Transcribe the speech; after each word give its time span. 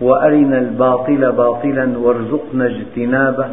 وأرنا 0.00 0.58
الباطل 0.58 1.32
باطلا 1.32 1.98
وارزقنا 1.98 2.66
اجتنابه 2.66 3.48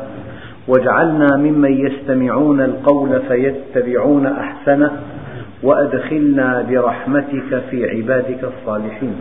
واجعلنا 0.67 1.38
ممن 1.38 1.71
يستمعون 1.71 2.61
القول 2.61 3.21
فيتبعون 3.27 4.25
أحسنه 4.25 4.91
وأدخلنا 5.63 6.65
برحمتك 6.69 7.63
في 7.69 7.89
عبادك 7.89 8.43
الصالحين. 8.43 9.15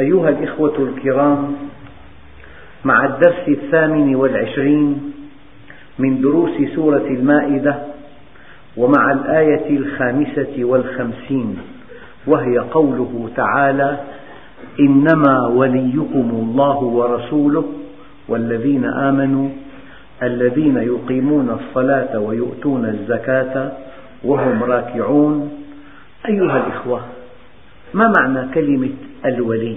أيها 0.00 0.28
الإخوة 0.28 0.78
الكرام 0.78 1.54
مع 2.84 3.04
الدرس 3.04 3.48
الثامن 3.48 4.14
والعشرين 4.14 5.12
من 5.98 6.20
دروس 6.20 6.50
سورة 6.74 7.06
المائدة 7.06 7.76
ومع 8.76 9.12
الآية 9.12 9.76
الخامسة 9.76 10.64
والخمسين 10.64 11.58
وهي 12.26 12.58
قوله 12.58 13.30
تعالى 13.36 13.98
إنما 14.80 15.46
وليكم 15.46 16.30
الله 16.32 16.76
ورسوله 16.76 17.64
والذين 18.28 18.84
آمنوا 18.84 19.48
الذين 20.22 20.76
يقيمون 20.76 21.50
الصلاة 21.50 22.18
ويؤتون 22.18 22.84
الزكاة 22.84 23.72
وهم 24.24 24.62
راكعون. 24.62 25.64
أيها 26.28 26.66
الإخوة 26.66 27.00
ما 27.94 28.12
معنى 28.18 28.54
كلمة 28.54 28.90
الولي؟ 29.24 29.76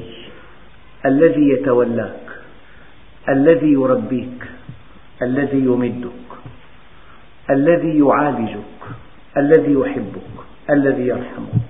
الذي 1.05 1.49
يتولاك 1.49 2.27
الذي 3.29 3.71
يربيك 3.71 4.43
الذي 5.21 5.57
يمدك 5.57 6.27
الذي 7.49 7.99
يعالجك 7.99 8.81
الذي 9.37 9.73
يحبك 9.73 10.35
الذي 10.69 11.07
يرحمك. 11.07 11.63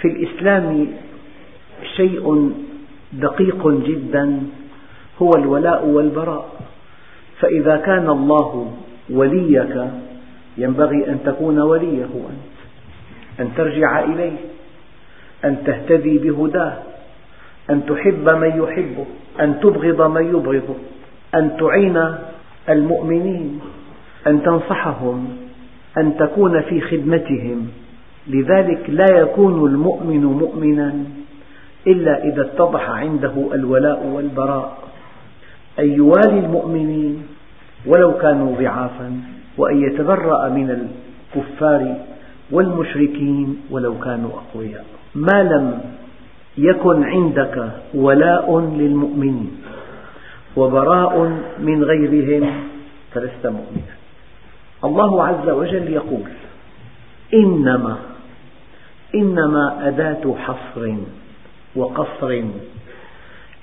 في 0.00 0.08
الإسلام 0.08 0.86
شيء 1.96 2.52
دقيق 3.12 3.68
جدا 3.68 4.42
هو 5.22 5.30
الولاء 5.36 5.86
والبراء. 5.86 6.48
فإذا 7.40 7.76
كان 7.76 8.10
الله 8.10 8.72
وليك 9.10 9.84
ينبغي 10.58 11.08
أن 11.08 11.18
تكون 11.24 11.60
وليه 11.60 12.04
أنت 12.04 12.58
أن 13.40 13.54
ترجع 13.56 14.04
إليه 14.04 14.36
أن 15.44 15.56
تهتدي 15.64 16.18
بهداه 16.18 16.76
أن 17.70 17.86
تحب 17.86 18.28
من 18.36 18.62
يحبه 18.62 19.06
أن 19.40 19.60
تبغض 19.60 20.10
من 20.10 20.24
يبغضه 20.26 20.74
أن 21.34 21.56
تعين 21.56 22.14
المؤمنين 22.68 23.60
أن 24.26 24.42
تنصحهم 24.42 25.36
أن 25.98 26.16
تكون 26.16 26.60
في 26.60 26.80
خدمتهم. 26.80 27.68
لذلك 28.28 28.90
لا 28.90 29.06
يكون 29.10 29.70
المؤمن 29.70 30.24
مؤمنا. 30.24 31.04
إلا 31.88 32.24
إذا 32.24 32.42
اتضح 32.42 32.90
عنده 32.90 33.32
الولاء 33.52 34.06
والبراء. 34.06 34.78
أن 35.78 35.88
يوالي 35.92 36.38
المؤمنين 36.38 37.26
ولو 37.86 38.18
كانوا 38.18 38.56
ضعافا 38.56 39.20
وأن 39.58 39.82
يتبرأ 39.82 40.48
من 40.48 40.68
الكفار 40.70 41.96
والمشركين 42.50 43.60
ولو 43.70 43.98
كانوا 43.98 44.30
أقوياء. 44.30 44.84
ما 45.14 45.42
لم 45.42 45.80
يكن 46.58 47.04
عندك 47.04 47.70
ولاء 47.94 48.60
للمؤمنين 48.60 49.50
وبراء 50.56 51.14
من 51.58 51.84
غيرهم 51.84 52.44
فلست 53.14 53.44
مؤمنا. 53.46 53.94
الله 54.84 55.24
عز 55.24 55.48
وجل 55.48 55.92
يقول 55.92 56.28
إنما 57.34 57.96
إنما 59.14 59.88
أداة 59.88 60.34
حصر. 60.44 60.94
وقصر. 61.76 62.42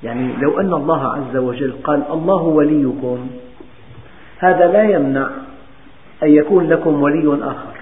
يعني 0.03 0.33
لو 0.41 0.59
أن 0.59 0.73
الله 0.73 1.13
عز 1.13 1.37
وجل 1.37 1.73
قال 1.83 2.03
الله 2.11 2.41
وليكم 2.43 3.27
هذا 4.37 4.67
لا 4.67 4.83
يمنع 4.83 5.29
أن 6.23 6.29
يكون 6.29 6.69
لكم 6.69 7.01
ولي 7.01 7.37
آخر. 7.43 7.75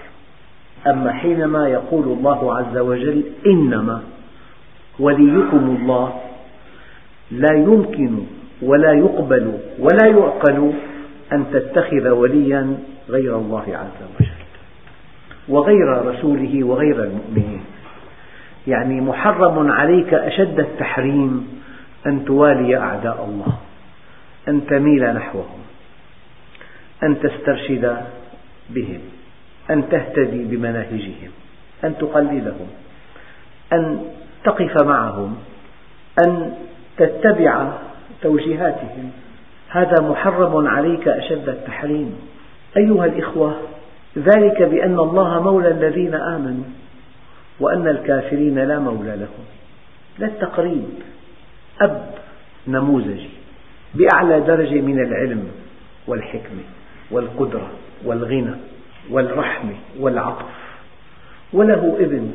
أما 0.88 1.12
حينما 1.14 1.68
يقول 1.68 2.04
الله 2.04 2.56
عز 2.56 2.78
وجل 2.78 3.24
إنما 3.46 4.02
وليكم 5.00 5.78
الله 5.80 6.14
لا 7.32 7.54
يمكن 7.54 8.20
ولا 8.62 8.94
يقبل 8.94 9.54
ولا 9.80 10.08
يعقل 10.08 10.74
أن 11.32 11.46
تتخذ 11.52 12.10
وليا 12.10 12.78
غير 13.10 13.38
الله 13.38 13.64
عز 13.68 14.00
وجل 14.16 14.44
وغير 15.48 16.06
رسوله 16.06 16.64
وغير 16.64 17.04
المؤمنين. 17.04 17.64
يعني 18.68 19.02
محرم 19.02 19.72
عليك 19.72 20.14
أشد 20.14 20.60
التحريم 20.60 21.62
أن 22.06 22.26
توالي 22.26 22.78
أعداء 22.78 23.26
الله 23.30 23.58
أن 24.48 24.66
تميل 24.68 25.14
نحوهم 25.14 25.60
أن 27.04 27.20
تسترشد 27.20 27.98
بهم 28.70 29.02
أن 29.72 29.90
تهتدي 29.90 30.44
بمناهجهم 30.44 31.32
أن 31.84 31.98
تقلدهم 31.98 32.68
أن 33.74 34.00
تقف 34.44 34.84
معهم 34.84 35.36
أن 36.26 36.54
تتبع 36.98 37.72
توجيهاتهم. 38.22 39.12
هذا 39.70 40.02
محرم 40.02 40.68
عليك 40.68 41.08
أشد 41.08 41.50
التحريم. 41.50 42.16
أيها 42.78 43.06
الإخوة 43.06 43.58
ذلك 44.18 44.62
بأن 44.62 45.00
الله 45.00 45.42
مولى 45.44 45.68
الذين 45.68 46.16
آمنوا. 46.16 46.64
وأن 47.60 47.88
الكافرين 47.88 48.60
لا 48.60 48.80
مولى 48.80 49.16
لهم 49.16 49.46
لا 50.20 50.28
التقريب 50.28 50.90
أب 51.82 52.16
نموذجي 52.68 53.30
بأعلى 53.94 54.40
درجة 54.40 54.82
من 54.82 55.00
العلم 55.00 55.52
والحكمة 56.08 56.64
والقدرة 57.12 57.72
والغنى 58.06 58.56
والرحمة 59.10 59.76
والعطف. 60.00 60.46
وله 61.54 61.98
ابن 62.00 62.32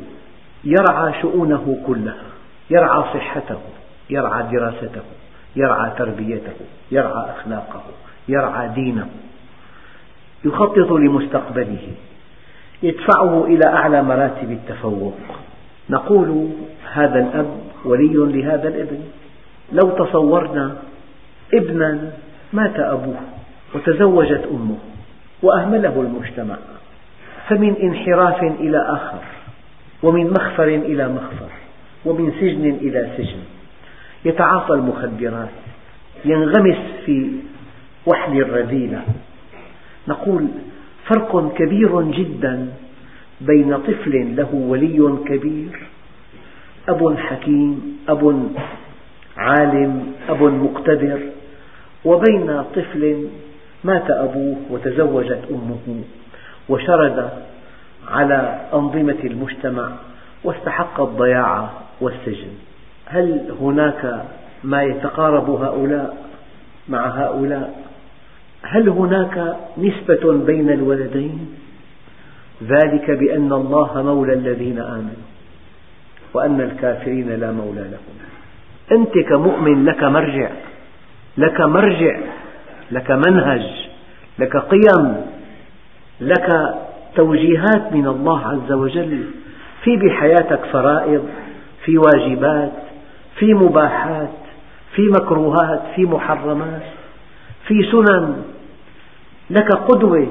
يرعى 0.63 1.21
شؤونه 1.21 1.83
كلها 1.87 2.25
يرعى 2.69 3.03
صحته 3.13 3.59
يرعى 4.09 4.43
دراسته 4.51 5.01
يرعى 5.55 5.91
تربيته 5.97 6.55
يرعى 6.91 7.31
أخلاقه 7.31 7.83
يرعى 8.27 8.69
دينه. 8.69 9.09
يخطط 10.45 10.91
لمستقبله. 10.91 11.87
يدفعه 12.83 13.45
إلى 13.45 13.65
أعلى 13.65 14.03
مراتب 14.03 14.51
التفوق. 14.51 15.17
نقول 15.89 16.49
هذا 16.93 17.19
الأب 17.19 17.57
ولي 17.85 18.41
لهذا 18.41 18.67
الابن. 18.67 18.99
لو 19.71 19.89
تصورنا 19.89 20.75
ابنا 21.53 22.11
مات 22.53 22.79
أبوه 22.79 23.21
وتزوجت 23.75 24.47
أمه 24.51 24.77
وأهمله 25.43 26.01
المجتمع 26.01 26.55
فمن 27.47 27.75
انحراف 27.75 28.43
إلى 28.43 28.77
آخر 28.77 29.19
ومن 30.03 30.29
مخفر 30.29 30.67
إلى 30.67 31.07
مخفر 31.07 31.49
ومن 32.05 32.31
سجن 32.31 32.69
إلى 32.69 33.09
سجن. 33.17 33.39
يتعاطى 34.25 34.73
المخدرات 34.73 35.49
ينغمس 36.25 36.77
في 37.05 37.31
وحل 38.05 38.37
الرذيلة. 38.37 39.01
نقول 40.07 40.47
فرق 41.09 41.53
كبير 41.53 42.01
جدا 42.01 42.67
بين 43.41 43.77
طفل 43.77 44.35
له 44.35 44.55
ولي 44.55 45.17
كبير 45.25 45.87
أب 46.89 47.17
حكيم 47.17 47.97
أب 48.09 48.51
عالم 49.37 50.13
أب 50.29 50.43
مقتدر 50.43 51.19
وبين 52.05 52.63
طفل 52.75 53.27
مات 53.83 54.11
أبوه 54.11 54.57
وتزوجت 54.69 55.41
أمه 55.51 56.03
وشرد 56.69 57.29
على 58.07 58.61
أنظمة 58.73 59.17
المجتمع 59.23 59.89
واستحق 60.43 61.01
الضياع 61.01 61.69
والسجن. 62.01 62.51
هل 63.05 63.53
هناك 63.61 64.25
ما 64.63 64.83
يتقارب 64.83 65.49
هؤلاء 65.49 66.17
مع 66.89 67.07
هؤلاء؟ 67.07 67.88
هل 68.63 68.89
هناك 68.89 69.55
نسبة 69.77 70.33
بين 70.45 70.69
الولدين؟ 70.69 71.55
ذلك 72.63 73.11
بأن 73.11 73.53
الله 73.53 74.03
مولى 74.03 74.33
الذين 74.33 74.79
آمنوا 74.79 75.25
وأن 76.33 76.61
الكافرين 76.61 77.29
لا 77.29 77.51
مولى 77.51 77.81
لهم. 77.81 78.17
أنت 78.91 79.17
كمؤمن 79.29 79.85
لك 79.85 80.03
مرجع 80.03 80.49
لك 81.37 81.61
مرجع 81.61 82.19
لك 82.91 83.11
منهج 83.11 83.65
لك 84.39 84.57
قيم 84.57 85.15
لك 86.21 86.75
توجيهات 87.15 87.93
من 87.93 88.07
الله 88.07 88.47
عز 88.47 88.71
وجل. 88.71 89.23
في 89.83 89.97
بحياتك 89.97 90.65
فرائض 90.65 91.29
في 91.85 91.97
واجبات 91.97 92.71
في 93.35 93.53
مباحات 93.53 94.29
في 94.95 95.01
مكروهات 95.01 95.81
في 95.95 96.05
محرمات. 96.05 96.98
في 97.69 97.83
سنن. 97.91 98.43
لك 99.49 99.71
قدوة. 99.71 100.27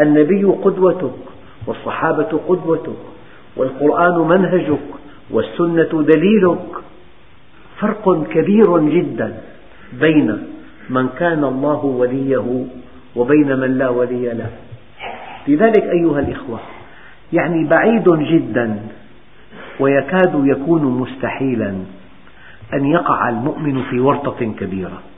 النبي 0.00 0.44
قدوتك 0.44 1.18
والصحابة 1.66 2.40
قدوتك 2.48 3.00
والقرآن 3.56 4.28
منهجك 4.28 4.88
والسنة 5.30 6.02
دليلك. 6.02 6.70
فرق 7.78 8.26
كبير 8.30 8.78
جدا 8.78 9.34
بين 10.00 10.38
من 10.90 11.08
كان 11.08 11.44
الله 11.44 11.84
وليه 11.84 12.66
وبين 13.16 13.58
من 13.58 13.78
لا 13.78 13.88
ولي 13.88 14.34
له. 14.34 14.50
لذلك 15.48 15.82
أيها 15.82 16.20
الإخوة 16.20 16.60
يعني 17.32 17.68
بعيد 17.68 18.08
جدا 18.08 18.80
ويكاد 19.80 20.42
يكون 20.44 20.84
مستحيلا 20.84 21.74
أن 22.74 22.86
يقع 22.86 23.28
المؤمن 23.28 23.82
في 23.82 24.00
ورطة 24.00 24.54
كبيرة. 24.60 25.13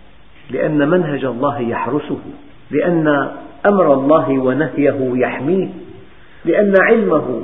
لأن 0.51 0.89
منهج 0.89 1.25
الله 1.25 1.61
يحرسه 1.61 2.19
لأن 2.71 3.31
أمر 3.69 3.93
الله 3.95 4.39
ونهيه 4.39 5.11
يحميه 5.15 5.69
لأن 6.45 6.75
علمه 6.83 7.43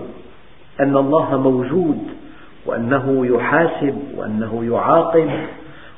أن 0.80 0.96
الله 0.96 1.36
موجود 1.36 1.98
وأنه 2.66 3.26
يحاسب 3.26 3.98
وأنه 4.16 4.64
يعاقب 4.64 5.30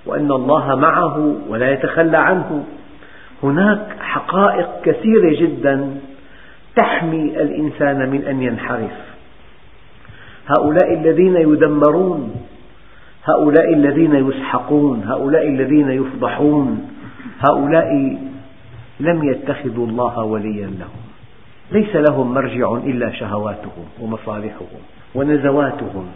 وأن 0.06 0.32
الله 0.32 0.74
معه 0.74 1.36
ولا 1.48 1.72
يتخلى 1.72 2.16
عنه. 2.16 2.64
هناك 3.42 3.86
حقائق 4.00 4.68
كثيرة 4.84 5.40
جدا 5.40 6.00
تحمي 6.76 7.42
الإنسان 7.42 8.10
من 8.10 8.24
أن 8.24 8.42
ينحرف. 8.42 8.92
هؤلاء 10.46 10.94
الذين 10.94 11.36
يدمرون 11.36 12.34
هؤلاء 13.24 13.74
الذين 13.74 14.14
يسحقون 14.14 15.04
هؤلاء 15.04 15.48
الذين 15.48 15.90
يفضحون 15.90 16.90
هؤلاء 17.40 18.18
لم 19.00 19.24
يتخذوا 19.24 19.86
الله 19.86 20.24
وليا 20.24 20.66
لهم. 20.66 21.04
ليس 21.72 21.96
لهم 21.96 22.34
مرجع 22.34 22.72
إلا 22.74 23.12
شهواتهم 23.12 23.84
ومصالحهم 24.00 24.82
ونزواتهم. 25.14 26.06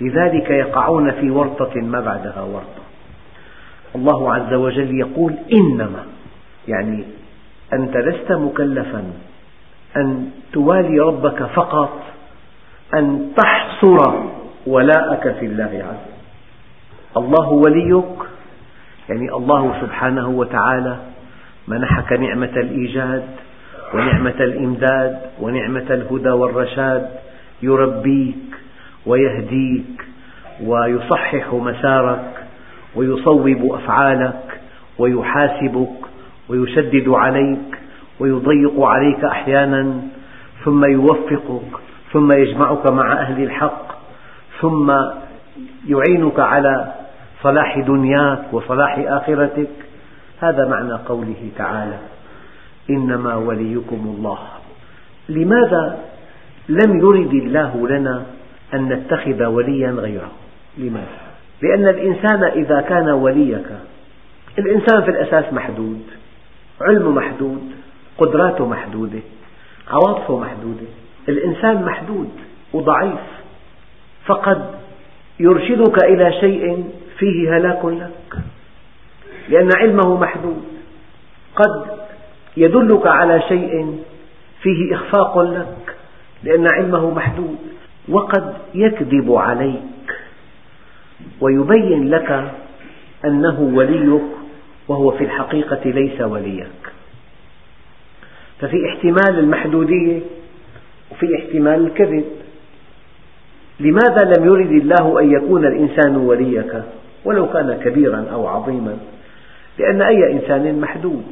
لذلك 0.00 0.50
يقعون 0.50 1.10
في 1.10 1.30
ورطة 1.30 1.80
ما 1.80 2.00
بعدها 2.00 2.42
ورطة. 2.42 2.82
الله 3.94 4.34
عز 4.34 4.54
وجل 4.54 4.98
يقول 4.98 5.34
إنما 5.52 6.04
يعني 6.68 7.04
أنت 7.72 7.96
لست 7.96 8.32
مكلفا 8.32 9.04
أن 9.96 10.30
توالي 10.52 11.00
ربك 11.00 11.42
فقط 11.42 12.02
أن 12.94 13.32
تحصر 13.36 14.22
ولاءك 14.66 15.36
في 15.40 15.46
الله 15.46 15.64
عز 15.64 16.04
وجل 16.04 16.09
الله 17.16 17.48
وليك 17.48 18.18
يعني 19.08 19.32
الله 19.32 19.80
سبحانه 19.80 20.28
وتعالى 20.28 20.96
منحك 21.68 22.12
نعمة 22.12 22.52
الإيجاد 22.56 23.24
ونعمة 23.94 24.40
الإمداد 24.40 25.18
ونعمة 25.40 25.86
الهدى 25.90 26.30
والرشاد 26.30 27.08
يربيك 27.62 28.36
ويهديك 29.06 30.04
ويصحح 30.64 31.54
مسارك 31.54 32.46
ويصوب 32.96 33.72
أفعالك 33.74 34.60
ويحاسبك 34.98 35.96
ويشدد 36.48 37.08
عليك 37.08 37.78
ويضيق 38.20 38.80
عليك 38.80 39.24
أحيانا 39.24 40.02
ثم 40.64 40.84
يوفقك 40.84 41.80
ثم 42.12 42.32
يجمعك 42.32 42.86
مع 42.86 43.12
أهل 43.12 43.42
الحق 43.42 43.92
ثم 44.60 44.92
يعينك 45.88 46.40
على 46.40 46.99
صلاح 47.42 47.78
دنياك 47.78 48.42
وصلاح 48.52 48.98
آخرتك. 48.98 49.70
هذا 50.40 50.68
معنى 50.68 50.92
قوله 50.92 51.50
تعالى 51.56 51.98
إنما 52.90 53.34
وليكم 53.34 54.14
الله. 54.16 54.38
لماذا 55.28 55.98
لم 56.68 56.98
يرد 56.98 57.34
الله 57.34 57.88
لنا 57.88 58.22
أن 58.74 58.88
نتخذ 58.88 59.44
وليا 59.44 59.90
غيره؟ 59.90 60.30
لماذا؟ 60.78 61.20
لأن 61.62 61.88
الإنسان 61.88 62.44
إذا 62.44 62.80
كان 62.80 63.08
وليك 63.08 63.66
الإنسان 64.58 65.02
في 65.02 65.10
الأساس 65.10 65.52
محدود 65.52 66.02
علمه 66.80 67.10
محدود 67.10 67.62
قدراته 68.18 68.66
محدودة 68.66 69.20
عواطفه 69.90 70.38
محدودة. 70.38 70.86
الإنسان 71.28 71.82
محدود 71.84 72.30
وضعيف. 72.72 73.20
فقد 74.26 74.70
يرشدك 75.40 76.04
إلى 76.04 76.32
شيء 76.40 76.84
فيه 77.20 77.56
هلاك 77.56 77.84
لك. 77.84 78.38
لأن 79.48 79.68
علمه 79.76 80.20
محدود. 80.20 80.64
قد 81.56 81.86
يدلك 82.56 83.06
على 83.06 83.42
شيء 83.48 83.98
فيه 84.62 84.94
إخفاق 84.94 85.38
لك. 85.38 85.96
لأن 86.42 86.66
علمه 86.74 87.10
محدود. 87.10 87.58
وقد 88.08 88.54
يكذب 88.74 89.32
عليك. 89.32 90.20
ويبين 91.40 92.10
لك 92.10 92.50
أنه 93.24 93.60
وليك 93.74 94.22
وهو 94.88 95.10
في 95.10 95.24
الحقيقة 95.24 95.90
ليس 95.90 96.20
وليك. 96.20 96.92
ففي 98.60 98.76
احتمال 98.88 99.38
المحدودية 99.38 100.20
وفي 101.10 101.26
احتمال 101.38 101.86
الكذب. 101.86 102.24
لماذا 103.80 104.24
لم 104.24 104.44
يرد 104.44 104.70
الله 104.70 105.20
أن 105.20 105.32
يكون 105.32 105.66
الإنسان 105.66 106.16
وليك؟ 106.16 106.82
ولو 107.24 107.48
كان 107.48 107.80
كبيرا 107.84 108.26
أو 108.32 108.46
عظيما 108.46 108.96
لأن 109.78 110.02
أي 110.02 110.32
إنسان 110.32 110.80
محدود. 110.80 111.24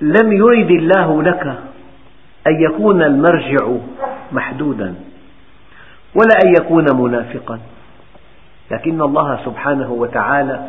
لم 0.00 0.32
يرد 0.32 0.70
الله 0.70 1.22
لك 1.22 1.46
أن 2.46 2.60
يكون 2.60 3.02
المرجع 3.02 3.68
محدودا 4.32 4.94
ولا 6.14 6.38
أن 6.44 6.54
يكون 6.60 6.86
منافقا. 6.96 7.58
لكن 8.70 9.02
الله 9.02 9.40
سبحانه 9.44 9.92
وتعالى 9.92 10.68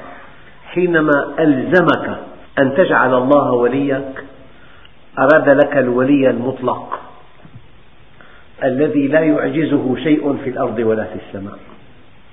حينما 0.66 1.34
ألزمك 1.40 2.18
أن 2.60 2.76
تجعل 2.76 3.14
الله 3.14 3.52
وليك 3.52 4.24
أراد 5.19 5.50
لك 5.50 5.78
الولي 5.78 6.30
المطلق 6.30 7.00
الذي 8.64 9.07
لا 9.07 9.19
يعجزه 9.19 9.95
شيء 9.95 10.38
في 10.44 10.50
الأرض 10.50 10.80
ولا 10.80 11.04
في 11.04 11.19
السماء. 11.28 11.57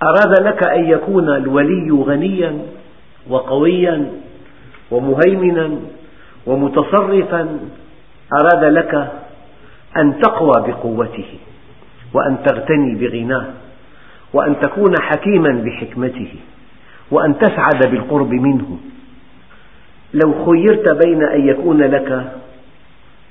أراد 0.02 0.40
لك 0.40 0.62
أن 0.62 0.84
يكون 0.84 1.28
الولي 1.28 1.90
غنيا 1.90 2.58
وقويا 3.28 4.10
ومهيمنا 4.90 5.70
ومتصرفا 6.46 7.58
أراد 8.40 8.64
لك 8.64 9.12
أن 9.96 10.20
تقوى 10.20 10.64
بقوته 10.66 11.38
وأن 12.14 12.36
تغتني 12.46 12.94
بغناه 12.94 13.46
وأن 14.32 14.60
تكون 14.60 14.94
حكيما 15.00 15.64
بحكمته 15.64 16.34
وأن 17.10 17.38
تسعد 17.38 17.90
بالقرب 17.90 18.30
منه. 18.30 18.78
لو 20.14 20.44
خيرت 20.44 20.88
بين 21.04 21.22
أن 21.24 21.48
يكون 21.48 21.82
لك 21.82 22.32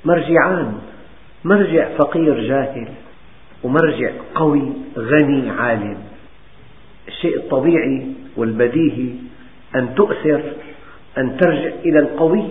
مرجعان 0.06 0.74
مرجع 1.44 1.98
فقير 1.98 2.42
جاهل 2.42 2.88
ومرجع 3.64 4.12
قوي 4.36 4.64
غني 4.98 5.50
عالم. 5.50 6.09
الشيء 7.10 7.38
الطبيعي 7.38 8.08
والبديهي 8.38 9.10
أن 9.76 9.96
تؤثر 9.96 10.42
أن 11.18 11.38
ترجع 11.38 11.72
إلى 11.86 12.00
القوي 12.00 12.44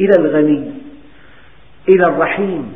إلى 0.00 0.12
الغني 0.18 0.70
إلى 1.88 2.04
الرحيم. 2.08 2.72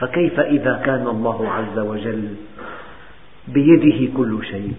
فكيف 0.00 0.40
إذا 0.40 0.82
كان 0.86 1.06
الله 1.06 1.48
عز 1.50 1.78
وجل 1.78 2.34
بيده 3.48 4.12
كل 4.16 4.38
شيء؟ 4.50 4.72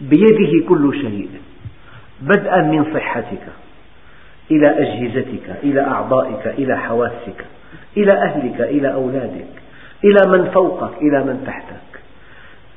بيده 0.00 0.66
كل 0.68 0.84
شيء 1.00 1.28
بدءا 2.20 2.62
من 2.62 2.94
صحتك 2.94 3.46
إلى 4.50 4.68
أجهزتك 4.68 5.56
إلى 5.62 5.80
أعضائك 5.80 6.46
إلى 6.46 6.78
حواسك 6.78 7.44
إلى 7.96 8.12
أهلك 8.12 8.60
إلى 8.60 8.92
أولادك 8.92 9.52
إلى 10.04 10.38
من 10.38 10.50
فوقك 10.50 11.02
إلى 11.02 11.24
من 11.24 11.44
تحتك. 11.46 11.91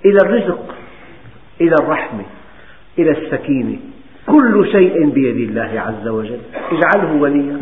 إلى 0.05 0.17
الرزق 0.21 0.75
إلى 1.62 1.75
الرحمة 1.81 2.24
إلى 3.00 3.12
السكينة. 3.12 3.77
كل 4.27 4.67
شيء 4.71 5.09
بيد 5.09 5.50
الله 5.50 5.81
عز 5.81 6.07
وجل. 6.07 6.39
اجعله 6.71 7.21
وليا. 7.21 7.62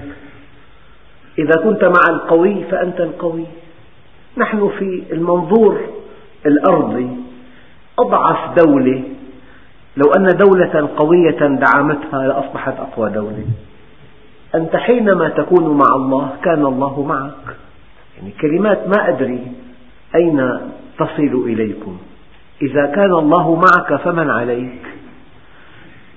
إذا 1.40 1.62
كنت 1.64 1.84
مع 1.84 2.10
القوي 2.10 2.64
فأنت 2.64 3.02
القوي. 3.02 3.46
نحن 4.38 4.72
في 4.80 5.04
المنظور 5.12 5.82
الأرضي. 6.46 7.08
أضعف 8.00 8.60
دولة. 8.66 9.04
لو 9.98 10.12
أن 10.18 10.28
دولة 10.38 10.90
قوية 10.98 11.40
دعمتها 11.40 12.28
لأصبحت 12.28 12.80
أقوى 12.80 13.10
دولة. 13.10 13.46
أنت 14.56 14.76
حينما 14.76 15.30
تكون 15.30 15.78
مع 15.78 15.96
الله 15.96 16.36
كان 16.44 16.66
الله 16.66 17.04
معك. 17.04 17.56
يعني 18.18 18.32
كلمات 18.42 18.88
ما 18.88 19.10
أدري 19.10 19.40
أين 20.16 20.58
تصل 21.00 21.44
إليكم. 21.48 21.98
إذا 22.62 22.86
كان 22.86 23.12
الله 23.12 23.56
معك 23.56 24.02
فمن 24.02 24.30
عليك. 24.30 24.82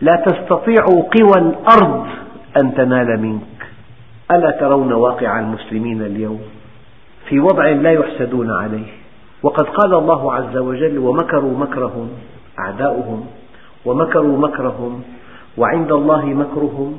لا 0.00 0.12
تستطيع 0.26 0.84
قوى 0.84 1.38
الأرض 1.38 2.06
أن 2.56 2.74
تنال 2.74 3.20
منك. 3.20 3.66
ألا 4.30 4.50
ترون 4.50 4.92
واقع 4.92 5.40
المسلمين 5.40 6.02
اليوم؟ 6.02 6.40
في 7.28 7.40
وضع 7.40 7.68
لا 7.68 7.90
يحسدون 7.90 8.50
عليه. 8.50 8.92
وقد 9.42 9.64
قال 9.64 9.94
الله 9.94 10.34
عز 10.34 10.56
وجل 10.56 10.98
ومكروا 10.98 11.58
مكرهم 11.58 12.08
أعداؤهم 12.58 13.26
ومكروا 13.84 14.38
مكرهم 14.38 15.02
وعند 15.58 15.92
الله 15.92 16.24
مكرهم 16.24 16.98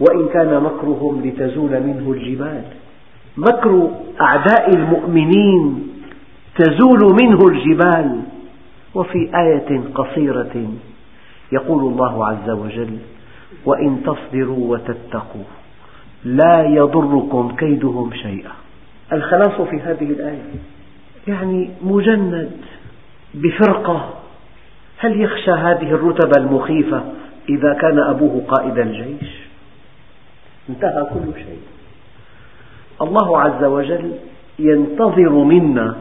وإن 0.00 0.28
كان 0.28 0.62
مكرهم 0.62 1.22
لتزول 1.24 1.70
منه 1.70 2.12
الجبال. 2.12 2.62
مكر 3.36 3.90
أعداء 4.20 4.74
المؤمنين 4.76 5.88
تزول 6.58 7.16
منه 7.22 7.38
الجبال. 7.46 8.20
وفي 8.94 9.30
آية 9.34 9.80
قصيرة 9.94 10.68
يقول 11.52 11.92
الله 11.92 12.26
عز 12.26 12.50
وجل 12.50 12.98
وإن 13.64 14.02
تصبروا 14.02 14.72
وتتقوا 14.72 15.44
لا 16.24 16.62
يضركم 16.62 17.56
كيدهم 17.56 18.12
شيئا. 18.12 18.52
الخلاص 19.12 19.60
في 19.60 19.80
هذه 19.80 20.04
الآية. 20.04 20.42
يعني 21.28 21.70
مجند 21.82 22.50
بفرقة. 23.34 24.14
هل 24.98 25.20
يخشى 25.20 25.50
هذه 25.50 25.90
الرتب 25.90 26.30
المخيفة 26.38 27.04
إذا 27.48 27.74
كان 27.74 27.98
أبوه 27.98 28.44
قائد 28.48 28.78
الجيش؟ 28.78 29.30
انتهى 30.68 31.06
كل 31.14 31.34
شيء. 31.34 31.60
الله 33.02 33.40
عز 33.40 33.64
وجل 33.64 34.12
ينتظر 34.58 35.30
منا 35.30 35.96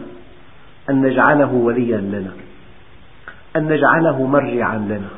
أن 0.90 1.02
نجعله 1.02 1.54
وليا 1.54 1.98
لنا. 1.98 2.32
أن 3.56 3.64
نجعله 3.64 4.28
مرجعا 4.28 4.78
لنا 4.78 5.10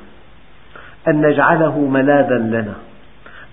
أن 1.08 1.22
نجعله 1.28 1.80
ملاذا 1.80 2.38
لنا 2.38 2.74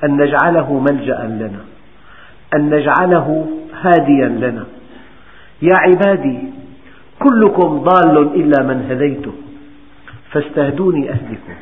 أن 0.04 0.16
نجعله 0.16 0.78
ملجأ 0.78 1.20
لنا 1.24 1.60
أن 2.54 2.70
نجعله 2.70 3.46
هاديا 3.82 4.28
لنا. 4.28 4.64
يا 5.62 5.74
عبادي 5.78 6.38
كلكم 7.18 7.78
ضال 7.78 8.18
إلا 8.18 8.62
من 8.62 8.86
هديته 8.90 9.32
فاستهدوني 10.32 11.10
أهدكم 11.10 11.54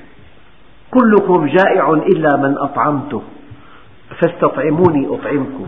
كلكم 0.91 1.47
جائع 1.47 1.91
إلا 1.91 2.37
من 2.37 2.59
أطعمته 2.59 3.23
فاستطعموني 4.21 5.07
أطعمكم. 5.07 5.67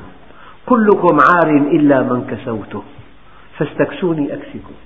كلكم 0.66 1.18
عار 1.34 1.50
إلا 1.50 2.02
من 2.02 2.26
كسوته 2.30 2.82
فاستكسوني 3.58 4.34
أكسكم. 4.34 4.76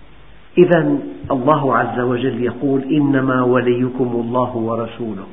إذا 0.59 0.99
الله 1.31 1.77
عز 1.77 2.01
وجل 2.01 2.45
يقول 2.45 2.83
إنما 2.83 3.43
وليكم 3.43 4.11
الله 4.25 4.57
ورسوله. 4.57 5.27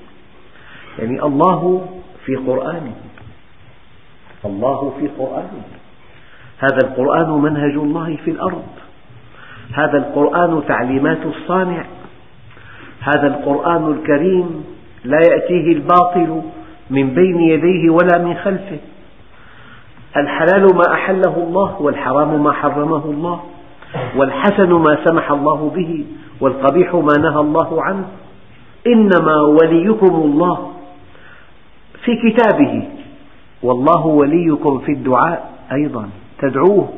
يعني 1.00 1.24
الله 1.24 1.86
في 2.26 2.36
قرآنه. 2.36 2.96
الله 4.46 4.94
في 5.00 5.08
قرآنه. 5.08 5.64
هذا 6.60 6.88
القرآن 6.88 7.30
منهج 7.42 7.74
الله 7.74 8.18
في 8.26 8.32
الأرض. 8.32 8.68
هذا 9.74 9.98
القرآن 9.98 10.62
تعليمات 10.68 11.26
الصانع. 11.26 11.86
هذا 13.00 13.28
القرآن 13.28 13.92
الكريم 13.92 14.66
لا 15.04 15.20
يأتيه 15.32 15.74
الباطل 15.74 16.42
من 16.90 17.10
بين 17.10 17.42
يديه 17.42 17.90
ولا 17.90 18.18
من 18.18 18.36
خلفه. 18.36 18.80
الحلال 20.18 20.76
ما 20.76 20.94
أحله 20.94 21.38
الله 21.38 21.82
والحرام 21.82 22.44
ما 22.44 22.52
حرمه 22.52 23.06
الله. 23.06 23.44
والحسن 24.16 24.74
ما 24.74 24.98
سمح 25.06 25.32
الله 25.32 25.72
به 25.76 26.06
والقبيح 26.42 26.96
ما 26.96 27.14
نهى 27.18 27.40
الله 27.40 27.84
عنه. 27.84 28.08
إنما 28.88 29.42
وليكم 29.42 30.16
الله 30.16 30.72
في 32.04 32.12
كتابه. 32.16 32.88
والله 33.64 34.06
وليكم 34.06 34.80
في 34.80 34.92
الدعاء 34.92 35.52
أيضا. 35.72 36.10
تدعوه 36.40 36.90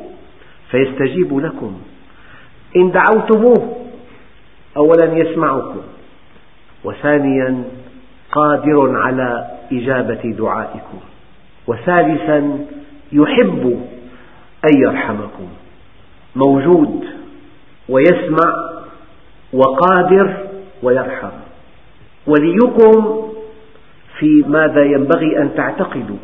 فيستجيب 0.70 1.38
لكم. 1.38 1.72
إن 2.76 2.90
دعوتموه 2.90 3.76
أولا 4.76 5.12
يسمعكم 5.12 5.80
وثانيا 6.84 7.64
قادر 8.32 8.96
على 8.96 9.46
إجابة 9.72 10.34
دعائكم 10.38 10.98
وثالثا 11.66 12.58
يحب 13.12 13.86
أن 14.64 14.80
يرحمكم. 14.82 15.48
موجود 16.36 17.04
ويسمع 17.88 18.70
وقادر 19.52 20.36
ويرحم. 20.82 21.30
وليكم 22.26 23.22
في 24.18 24.44
ماذا 24.46 24.84
ينبغي 24.84 25.38
أن 25.38 25.50
تعتقدوا. 25.56 26.16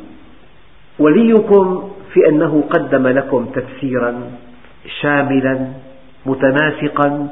وليكم 0.98 1.90
في 2.12 2.28
أنه 2.28 2.64
قدم 2.70 3.08
لكم 3.08 3.44
تفسيرا 3.44 4.14
شاملا 5.00 5.66
متناسقا 6.26 7.28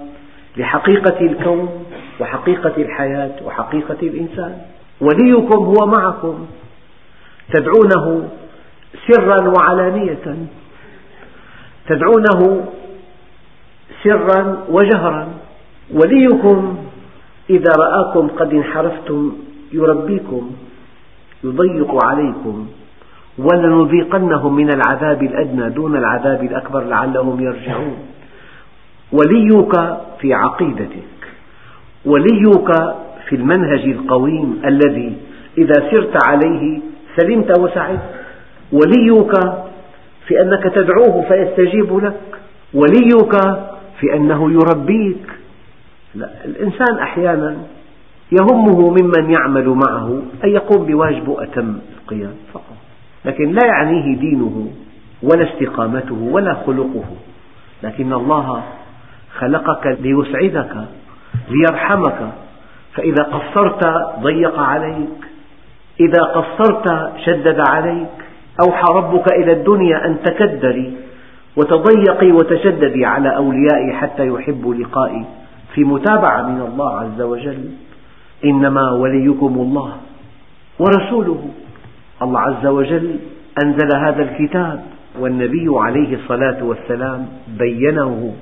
لحقيقة 0.57 1.21
الكون 1.21 1.85
وحقيقة 2.21 2.75
الحياة 2.77 3.33
وحقيقة 3.45 3.99
الإنسان. 4.03 4.59
وليكم 5.01 5.65
هو 5.65 5.87
معكم 5.87 6.47
تدعونه 7.55 8.29
سرا 9.09 9.53
وعلانية. 9.59 10.37
تدعونه 11.91 12.41
سرا 14.03 14.41
وجهرا 14.69 15.29
وليكم 15.95 16.77
إذا 17.51 17.73
رآكم 17.79 18.29
قد 18.29 18.55
انحرفتم 18.55 19.33
يربيكم 19.73 20.51
يضيق 21.45 22.05
عليكم 22.05 22.67
ولنذيقنهم 23.39 24.57
من 24.57 24.71
العذاب 24.71 25.23
الأدنى 25.23 25.71
دون 25.71 25.97
العذاب 25.97 26.45
الأكبر 26.45 26.85
لعلهم 26.85 27.41
يرجعون. 27.41 27.99
وليك 29.13 29.73
في 30.21 30.35
عقيدتك 30.35 31.21
وليك 32.05 32.71
في 33.29 33.37
المنهج 33.37 33.85
القويم 33.97 34.63
الذي 34.65 35.17
إذا 35.59 35.91
سرت 35.91 36.15
عليه 36.27 36.81
سلمت 37.17 37.59
وسعدت. 37.59 38.01
وليك 38.73 39.33
في 40.31 40.43
أنك 40.43 40.63
تدعوه 40.75 41.23
فيستجيب 41.29 41.97
لك. 42.05 42.21
وليك 42.75 43.33
في 44.01 44.17
أنه 44.17 44.53
يربيك. 44.53 45.27
لا 46.15 46.31
الإنسان 46.45 46.99
أحيانا 46.99 47.57
يهمه 48.33 48.91
ممن 48.91 49.35
يعمل 49.39 49.69
معه 49.69 50.23
أن 50.45 50.49
يقوم 50.49 50.87
بواجبه 50.87 51.43
أتم 51.43 51.79
القيام 52.03 52.35
فقط. 52.53 52.77
لكن 53.25 53.53
لا 53.53 53.67
يعنيه 53.67 54.17
دينه 54.17 54.71
ولا 55.23 55.53
استقامته 55.53 56.15
ولا 56.15 56.55
خلقه. 56.55 57.05
لكن 57.83 58.13
الله 58.13 58.63
خلقك 59.39 59.99
ليسعدك 60.01 60.77
ليرحمك. 61.51 62.33
فإذا 62.95 63.23
قصرت 63.23 63.85
ضيق 64.21 64.59
عليك 64.59 65.19
إذا 66.01 66.23
قصرت 66.23 67.13
شدد 67.25 67.63
عليك. 67.69 68.09
أوحى 68.67 68.95
ربك 68.95 69.33
إلى 69.33 69.53
الدنيا 69.53 70.07
أن 70.07 70.17
تكدري 70.25 70.93
وتضيقي 71.57 72.33
وتشددي 72.33 73.05
على 73.05 73.37
أوليائي 73.37 73.93
حتى 73.93 74.27
يحبوا 74.27 74.75
لقائي 74.75 75.25
في 75.75 75.85
متابعة 75.85 76.43
من 76.43 76.61
الله 76.61 77.01
عز 77.01 77.21
وجل. 77.21 77.65
إنما 78.45 78.91
وليكم 78.91 79.55
الله 79.59 79.93
ورسوله. 80.79 81.49
الله 82.23 82.41
عز 82.41 82.67
وجل 82.67 83.17
أنزل 83.65 83.97
هذا 83.97 84.23
الكتاب 84.23 84.85
والنبي 85.21 85.67
عليه 85.71 86.15
الصلاة 86.15 86.65
والسلام 86.65 87.27
بينه 87.59 88.35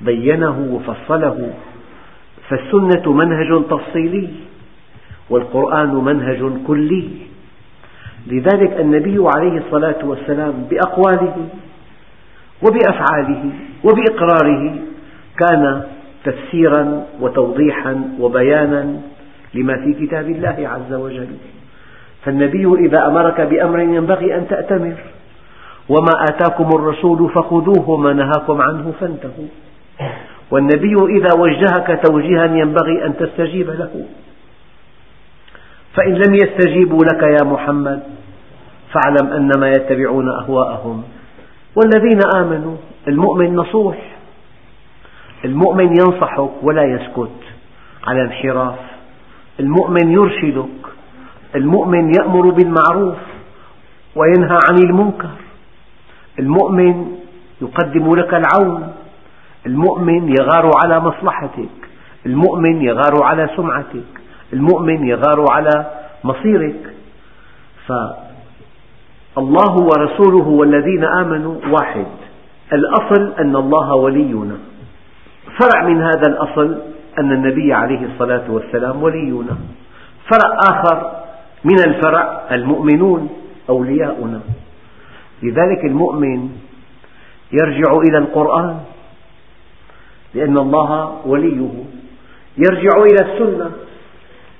بينه 0.00 0.68
وفصله. 0.70 1.50
فالسنة 2.48 3.12
منهج 3.12 3.62
تفصيلي 3.70 4.28
والقرآن 5.30 5.94
منهج 5.94 6.52
كلي. 6.66 7.08
لذلك 8.26 8.80
النبي 8.80 9.18
عليه 9.36 9.58
الصلاة 9.58 10.04
والسلام 10.04 10.52
بأقواله 10.70 11.36
وبأفعاله 12.62 13.50
وبإقراره 13.84 14.74
كان 15.38 15.82
تفسيرا 16.24 17.06
وتوضيحا 17.20 18.04
وبيانا 18.20 19.00
لما 19.54 19.76
في 19.76 20.06
كتاب 20.06 20.28
الله 20.28 20.68
عز 20.68 20.92
وجل. 20.92 21.28
فالنبي 22.24 22.66
إذا 22.86 23.06
أمرك 23.06 23.40
بأمر 23.40 23.80
ينبغي 23.80 24.36
أن 24.36 24.48
تأتمر. 24.48 24.94
وما 25.88 26.12
آتاكم 26.28 26.68
الرسول 26.74 27.30
فخذوه 27.30 27.90
وما 27.90 28.12
نهاكم 28.12 28.60
عنه 28.60 28.92
فانتهوا. 29.00 29.48
والنبي 30.50 30.94
إذا 30.94 31.28
وجهك 31.38 32.00
توجيها 32.08 32.44
ينبغي 32.44 33.06
أن 33.06 33.16
تستجيب 33.16 33.70
له. 33.70 34.04
فإن 35.96 36.14
لم 36.14 36.34
يستجيبوا 36.34 37.04
لك 37.04 37.22
يا 37.22 37.44
محمد 37.46 38.02
فاعلم 38.92 39.32
أنما 39.32 39.68
يتبعون 39.68 40.28
أهواءهم. 40.28 41.02
والذين 41.76 42.20
آمنوا 42.36 42.76
المؤمن 43.08 43.56
نصوح 43.56 43.96
المؤمن 45.44 45.86
ينصحك 45.86 46.50
ولا 46.62 46.84
يسكت 46.84 47.40
على 48.06 48.22
انحراف 48.22 48.78
المؤمن 49.60 50.12
يرشدك 50.12 50.86
المؤمن 51.54 52.14
يأمر 52.20 52.50
بالمعروف 52.50 53.16
وينهى 54.16 54.58
عن 54.70 54.78
المنكر 54.78 55.30
المؤمن 56.38 57.16
يقدم 57.62 58.14
لك 58.14 58.34
العون 58.34 58.92
المؤمن 59.66 60.28
يغار 60.40 60.70
على 60.84 61.00
مصلحتك 61.00 61.88
المؤمن 62.26 62.82
يغار 62.82 63.22
على 63.22 63.50
سمعتك. 63.56 64.23
المؤمن 64.54 65.08
يغار 65.08 65.46
على 65.50 65.86
مصيرك. 66.24 66.94
فالله 67.86 69.72
ورسوله 69.76 70.48
والذين 70.48 71.04
آمنوا 71.04 71.56
واحد. 71.68 72.06
الأصل 72.72 73.32
أن 73.40 73.56
الله 73.56 73.94
ولينا. 73.94 74.56
فرع 75.60 75.82
من 75.88 76.02
هذا 76.02 76.26
الأصل 76.28 76.78
أن 77.18 77.32
النبي 77.32 77.72
عليه 77.72 78.06
الصلاة 78.06 78.50
والسلام 78.50 79.02
ولينا. 79.02 79.56
فرع 80.30 80.58
آخر 80.70 80.96
من 81.64 81.78
الفرع 81.86 82.40
المؤمنون 82.50 83.28
أولياؤنا. 83.68 84.40
لذلك 85.42 85.84
المؤمن 85.84 86.48
يرجع 87.52 87.98
إلى 88.08 88.18
القرآن 88.18 88.76
لأن 90.34 90.58
الله 90.58 91.20
وليه. 91.26 91.70
يرجع 92.58 93.02
إلى 93.02 93.32
السنة. 93.32 93.70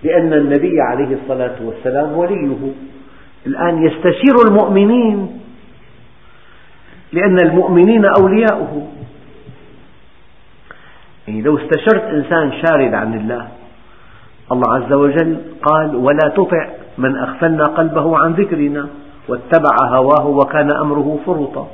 لأن 0.04 0.32
النبي 0.32 0.80
عليه 0.80 1.16
الصلاة 1.22 1.56
والسلام 1.60 2.12
وليه. 2.12 2.56
الآن 3.46 3.82
يستشير 3.82 4.34
المؤمنين 4.46 5.40
لأن 7.12 7.38
المؤمنين 7.38 8.04
أولياؤه. 8.20 8.88
يعني 11.28 11.42
لو 11.42 11.58
استشرت 11.58 12.02
إنسان 12.02 12.52
شارد 12.52 12.94
عن 12.94 13.14
الله 13.14 13.48
الله 14.52 14.74
عز 14.74 14.92
وجل 14.92 15.36
قال 15.62 15.96
ولا 15.96 16.28
تطع 16.36 16.68
من 16.98 17.16
أغفلنا 17.16 17.64
قلبه 17.64 18.18
عن 18.18 18.32
ذكرنا 18.32 18.88
واتبع 19.28 19.76
هواه 19.88 20.26
وكان 20.26 20.68
أمره 20.80 21.18
فرطا. 21.26 21.70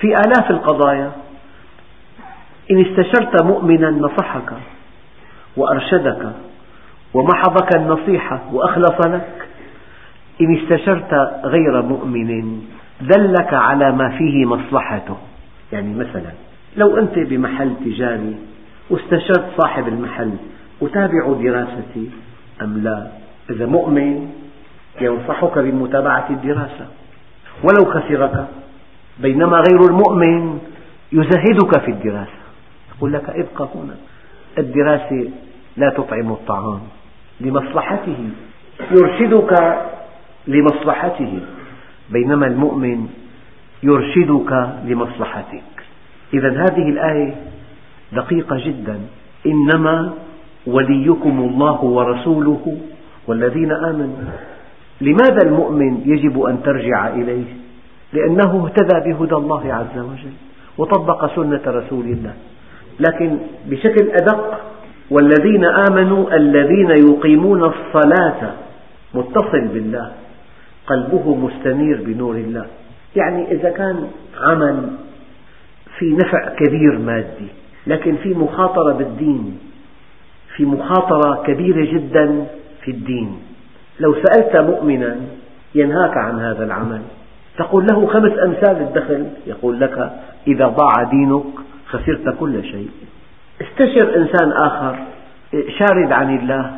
في 0.00 0.06
آلاف 0.06 0.50
القضايا 0.50 1.12
إن 2.70 2.80
استشرت 2.80 3.42
مؤمنا 3.42 3.90
نصحك 3.90 4.52
وأرشدك 5.56 6.32
ومحضك 7.18 7.76
النصيحة 7.76 8.40
وأخلص 8.52 9.06
لك. 9.06 9.48
إن 10.40 10.56
استشرت 10.56 11.14
غير 11.44 11.82
مؤمن 11.82 12.62
دلك 13.00 13.54
على 13.54 13.92
ما 13.92 14.18
فيه 14.18 14.44
مصلحته. 14.44 15.16
يعني 15.72 15.94
مثلا 15.94 16.32
لو 16.76 16.96
أنت 16.96 17.18
بمحل 17.18 17.72
تجاري 17.84 18.36
واستشرت 18.90 19.44
صاحب 19.62 19.88
المحل 19.88 20.32
أتابع 20.82 21.32
دراستي 21.32 22.10
أم 22.62 22.78
لا؟ 22.78 23.08
إذا 23.50 23.66
مؤمن 23.66 24.30
ينصحك 25.00 25.58
بمتابعة 25.58 26.26
الدراسة. 26.30 26.86
ولو 27.62 27.90
خسرك 27.90 28.46
بينما 29.18 29.56
غير 29.56 29.80
المؤمن 29.90 30.58
يزهدك 31.12 31.80
في 31.80 31.90
الدراسة. 31.90 32.38
يقول 32.96 33.12
لك 33.12 33.30
ابقى 33.30 33.68
هنا. 33.74 33.94
الدراسة 34.58 35.30
لا 35.76 35.90
تطعم 35.90 36.32
الطعام. 36.32 36.80
لمصلحته 37.40 38.16
يرشدك 38.90 39.78
لمصلحته 40.46 41.40
بينما 42.10 42.46
المؤمن 42.46 43.08
يرشدك 43.82 44.68
لمصلحتك. 44.84 45.62
إذا 46.34 46.50
هذه 46.50 46.88
الآية 46.88 47.34
دقيقة 48.12 48.56
جدا. 48.66 49.00
إنما 49.46 50.12
وليكم 50.66 51.38
الله 51.40 51.84
ورسوله 51.84 52.78
والذين 53.26 53.72
آمنوا. 53.72 54.16
لماذا 55.00 55.42
المؤمن 55.46 56.02
يجب 56.04 56.42
أن 56.42 56.62
ترجع 56.62 57.08
إليه؟ 57.08 57.44
لأنه 58.12 58.64
اهتدى 58.64 59.12
بهدى 59.12 59.34
الله 59.34 59.74
عز 59.74 59.98
وجل 59.98 60.32
وطبق 60.78 61.34
سنة 61.36 61.62
رسول 61.66 62.04
الله. 62.04 62.34
لكن 63.00 63.38
بشكل 63.66 64.10
أدق 64.10 64.60
والذين 65.10 65.64
آمنوا 65.64 66.36
الذين 66.36 66.90
يقيمون 66.90 67.64
الصلاة 67.64 68.52
متصل 69.14 69.68
بالله 69.74 70.12
قلبه 70.86 71.34
مستنير 71.34 72.02
بنور 72.06 72.36
الله. 72.36 72.66
يعني 73.16 73.52
إذا 73.52 73.70
كان 73.70 74.08
عمل 74.40 74.90
في 75.98 76.12
نفع 76.12 76.48
كبير 76.48 76.98
مادي 76.98 77.48
لكن 77.86 78.16
في 78.16 78.34
مخاطرة 78.34 78.92
بالدين 78.92 79.58
في 80.56 80.64
مخاطرة 80.64 81.42
كبيرة 81.46 81.92
جدا 81.92 82.46
في 82.84 82.90
الدين. 82.90 83.38
لو 84.00 84.14
سألت 84.14 84.56
مؤمنا 84.56 85.16
ينهاك 85.74 86.16
عن 86.16 86.40
هذا 86.40 86.64
العمل. 86.64 87.00
تقول 87.58 87.86
له 87.90 88.06
خمس 88.06 88.32
أمثال 88.44 88.76
الدخل 88.82 89.26
يقول 89.46 89.80
لك 89.80 90.12
إذا 90.46 90.66
ضاع 90.66 91.02
دينك 91.10 91.44
خسرت 91.86 92.36
كل 92.40 92.64
شيء. 92.64 92.88
استشر 93.60 94.16
إنسان 94.16 94.52
آخر 94.52 94.96
شارد 95.78 96.12
عن 96.12 96.38
الله 96.38 96.70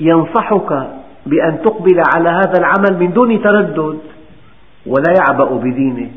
ينصحك 0.00 0.88
بأن 1.26 1.58
تقبل 1.64 2.02
على 2.16 2.28
هذا 2.28 2.58
العمل 2.58 3.00
من 3.00 3.12
دون 3.12 3.42
تردد 3.42 3.98
ولا 4.86 5.14
يعبأ 5.18 5.50
بدينك 5.56 6.10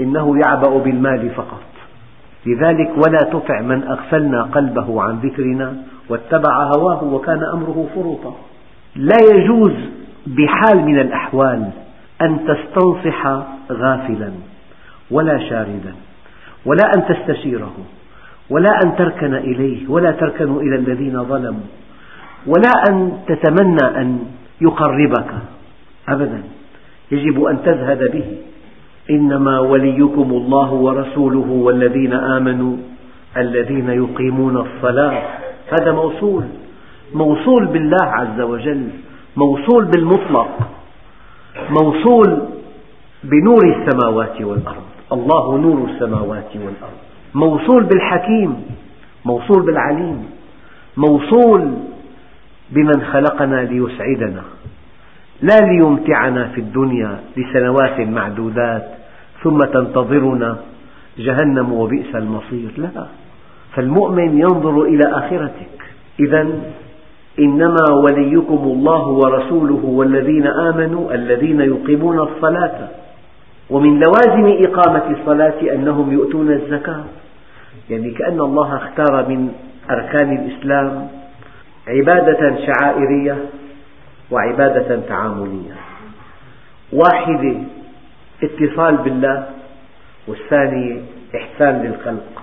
إنه 0.00 0.38
يعبأ 0.46 0.78
بالمال 0.78 1.30
فقط. 1.30 1.62
لذلك 2.46 2.90
ولا 3.06 3.18
تطع 3.18 3.60
من 3.60 3.84
أغفلنا 3.84 4.42
قلبه 4.42 5.02
عن 5.02 5.18
ذكرنا 5.18 5.76
واتبع 6.08 6.62
هواه 6.76 7.04
وكان 7.04 7.42
أمره 7.42 7.88
فرطا 7.94 8.36
لا 8.96 9.16
يجوز 9.34 9.72
بحال 10.26 10.84
من 10.84 10.98
الأحوال 10.98 11.70
أن 12.22 12.38
تستنصح 12.46 13.26
غافلا 13.72 14.32
ولا 15.10 15.38
شاردا 15.38 15.94
ولا 16.66 16.90
أن 16.96 17.14
تستشيره. 17.14 17.74
ولا 18.52 18.72
أن 18.84 18.96
تركن 18.96 19.34
إليه 19.34 19.88
ولا 19.88 20.10
تركن 20.10 20.56
إلى 20.56 20.76
الذين 20.76 21.24
ظلموا 21.24 21.68
ولا 22.46 22.72
أن 22.90 23.12
تتمنى 23.26 24.00
أن 24.00 24.18
يقربك 24.60 25.30
أبدا. 26.08 26.42
يجب 27.12 27.44
أن 27.44 27.62
تزهد 27.62 28.12
به. 28.12 28.28
إنما 29.10 29.60
وليكم 29.60 30.28
الله 30.30 30.72
ورسوله 30.72 31.48
والذين 31.50 32.12
آمنوا 32.12 32.76
الذين 33.36 33.88
يقيمون 33.88 34.56
الصلاة. 34.56 35.22
هذا 35.72 35.92
موصول. 35.92 36.44
موصول 37.14 37.66
بالله 37.66 38.04
عز 38.04 38.40
وجل. 38.40 38.88
موصول 39.36 39.84
بالمطلق. 39.84 40.48
موصول 41.70 42.42
بنور 43.24 43.62
السماوات 43.76 44.42
والأرض. 44.42 44.86
الله 45.12 45.58
نور 45.58 45.88
السماوات 45.90 46.50
والأرض. 46.54 47.11
موصول 47.34 47.84
بالحكيم 47.84 48.62
موصول 49.24 49.66
بالعليم 49.66 50.26
موصول 50.96 51.72
بمن 52.70 53.02
خلقنا 53.02 53.62
ليسعدنا 53.64 54.42
لا 55.42 55.58
ليمتعنا 55.58 56.48
في 56.48 56.60
الدنيا 56.60 57.18
لسنوات 57.36 58.00
معدودات 58.00 58.88
ثم 59.42 59.58
تنتظرنا 59.58 60.56
جهنم 61.18 61.72
وبئس 61.72 62.14
المصير. 62.14 62.70
لا 62.76 63.06
فالمؤمن 63.74 64.38
ينظر 64.38 64.82
إلى 64.82 65.02
آخرتك. 65.10 65.78
إذا 66.20 66.48
إنما 67.38 67.84
وليكم 68.04 68.60
الله 68.64 69.08
ورسوله 69.08 69.84
والذين 69.84 70.46
آمنوا 70.46 71.14
الذين 71.14 71.60
يقيمون 71.60 72.18
الصلاة 72.18 72.88
ومن 73.70 74.00
لوازم 74.00 74.64
إقامة 74.66 75.16
الصلاة 75.20 75.74
أنهم 75.74 76.12
يؤتون 76.12 76.50
الزكاة. 76.50 77.04
يعني 77.90 78.10
كأن 78.10 78.40
الله 78.40 78.76
اختار 78.76 79.28
من 79.28 79.52
أركان 79.90 80.32
الإسلام 80.36 81.08
عبادة 81.88 82.56
شعائرية 82.66 83.36
وعبادة 84.30 85.00
تعاملية. 85.08 85.74
واحدة 86.92 87.56
اتصال 88.42 88.96
بالله 88.96 89.46
والثانية 90.28 91.02
إحسان 91.36 91.82
للخلق 91.82 92.42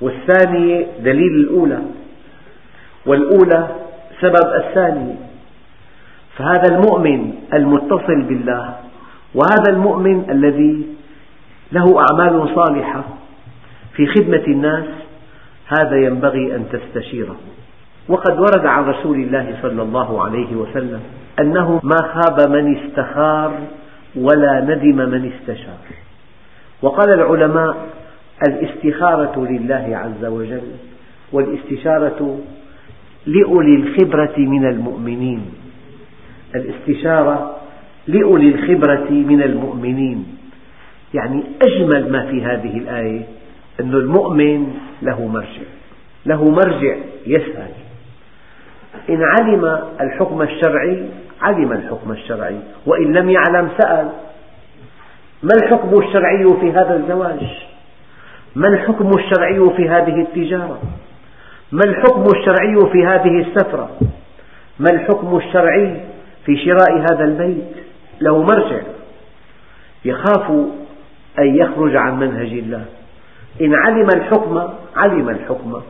والثانية 0.00 0.86
دليل 1.00 1.34
الأولى 1.34 1.78
والأولى 3.06 3.68
سبب 4.20 4.54
الثانية 4.54 5.14
فهذا 6.36 6.74
المؤمن 6.74 7.34
المتصل 7.52 8.22
بالله 8.22 8.74
وهذا 9.34 9.72
المؤمن 9.72 10.30
الذي 10.30 10.86
له 11.72 11.98
أعمال 12.00 12.54
صالحة 12.54 13.04
في 13.94 14.06
خدمة 14.06 14.42
الناس 14.46 14.84
هذا 15.66 15.96
ينبغي 15.96 16.56
أن 16.56 16.64
تستشيره. 16.72 17.36
وقد 18.08 18.38
ورد 18.38 18.66
عن 18.66 18.84
رسول 18.84 19.16
الله 19.16 19.58
صلى 19.62 19.82
الله 19.82 20.24
عليه 20.24 20.56
وسلم 20.56 21.00
أنه 21.40 21.80
ما 21.82 21.96
خاب 21.96 22.50
من 22.50 22.76
استخار 22.76 23.58
ولا 24.16 24.60
ندم 24.60 24.96
من 24.96 25.32
استشار. 25.32 25.78
وقال 26.82 27.14
العلماء 27.14 27.88
الاستخارة 28.48 29.46
لله 29.50 29.96
عز 29.96 30.24
وجل 30.24 30.62
والاستشارة 31.32 32.38
لأولي 33.26 33.76
الخبرة 33.76 34.38
من 34.38 34.64
المؤمنين. 34.64 35.52
الاستشارة 36.54 37.56
لأولي 38.06 38.48
الخبرة 38.48 39.10
من 39.10 39.42
المؤمنين. 39.42 40.36
يعني 41.14 41.42
أجمل 41.62 42.12
ما 42.12 42.26
في 42.30 42.44
هذه 42.44 42.78
الآية 42.78 43.22
أن 43.80 43.94
المؤمن 43.94 44.74
له 45.02 45.26
مرجع 45.26 45.62
له 46.26 46.50
مرجع 46.50 46.96
يسأل. 47.26 47.70
إن 49.10 49.22
علم 49.22 49.78
الحكم 50.00 50.42
الشرعي 50.42 51.06
علم 51.42 51.72
الحكم 51.72 52.12
الشرعي 52.12 52.58
وإن 52.86 53.12
لم 53.12 53.30
يعلم 53.30 53.68
سأل. 53.78 54.10
ما 55.42 55.50
الحكم 55.62 55.98
الشرعي 55.98 56.56
في 56.60 56.72
هذا 56.72 56.96
الزواج؟ 56.96 57.40
ما 58.54 58.68
الحكم 58.68 59.10
الشرعي 59.18 59.70
في 59.76 59.88
هذه 59.88 60.20
التجارة؟ 60.20 60.82
ما 61.72 61.82
الحكم 61.86 62.24
الشرعي 62.36 62.76
في 62.92 63.06
هذه 63.06 63.40
السفرة؟ 63.40 63.90
ما 64.78 64.90
الحكم 64.92 65.36
الشرعي 65.36 66.00
في 66.46 66.56
شراء 66.56 66.98
هذا 66.98 67.24
البيت؟ 67.24 67.74
له 68.20 68.42
مرجع. 68.42 68.82
يخاف 70.04 70.50
أن 71.38 71.56
يخرج 71.56 71.96
عن 71.96 72.18
منهج 72.18 72.52
الله. 72.52 72.84
إن 73.60 73.74
علم 73.74 74.08
الحكم 74.16 74.68
علم 74.96 75.28
الحكم. 75.28 75.82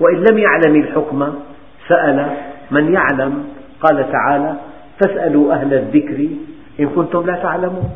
وإن 0.00 0.24
لم 0.30 0.38
يعلم 0.38 0.76
الحكم 0.76 1.34
سأل 1.88 2.36
من 2.70 2.92
يعلم. 2.92 3.44
قال 3.80 4.12
تعالى 4.12 4.54
فاسألوا 5.00 5.52
أهل 5.52 5.74
الذكر 5.74 6.28
إن 6.80 6.88
كنتم 6.88 7.26
لا 7.26 7.36
تعلمون. 7.42 7.90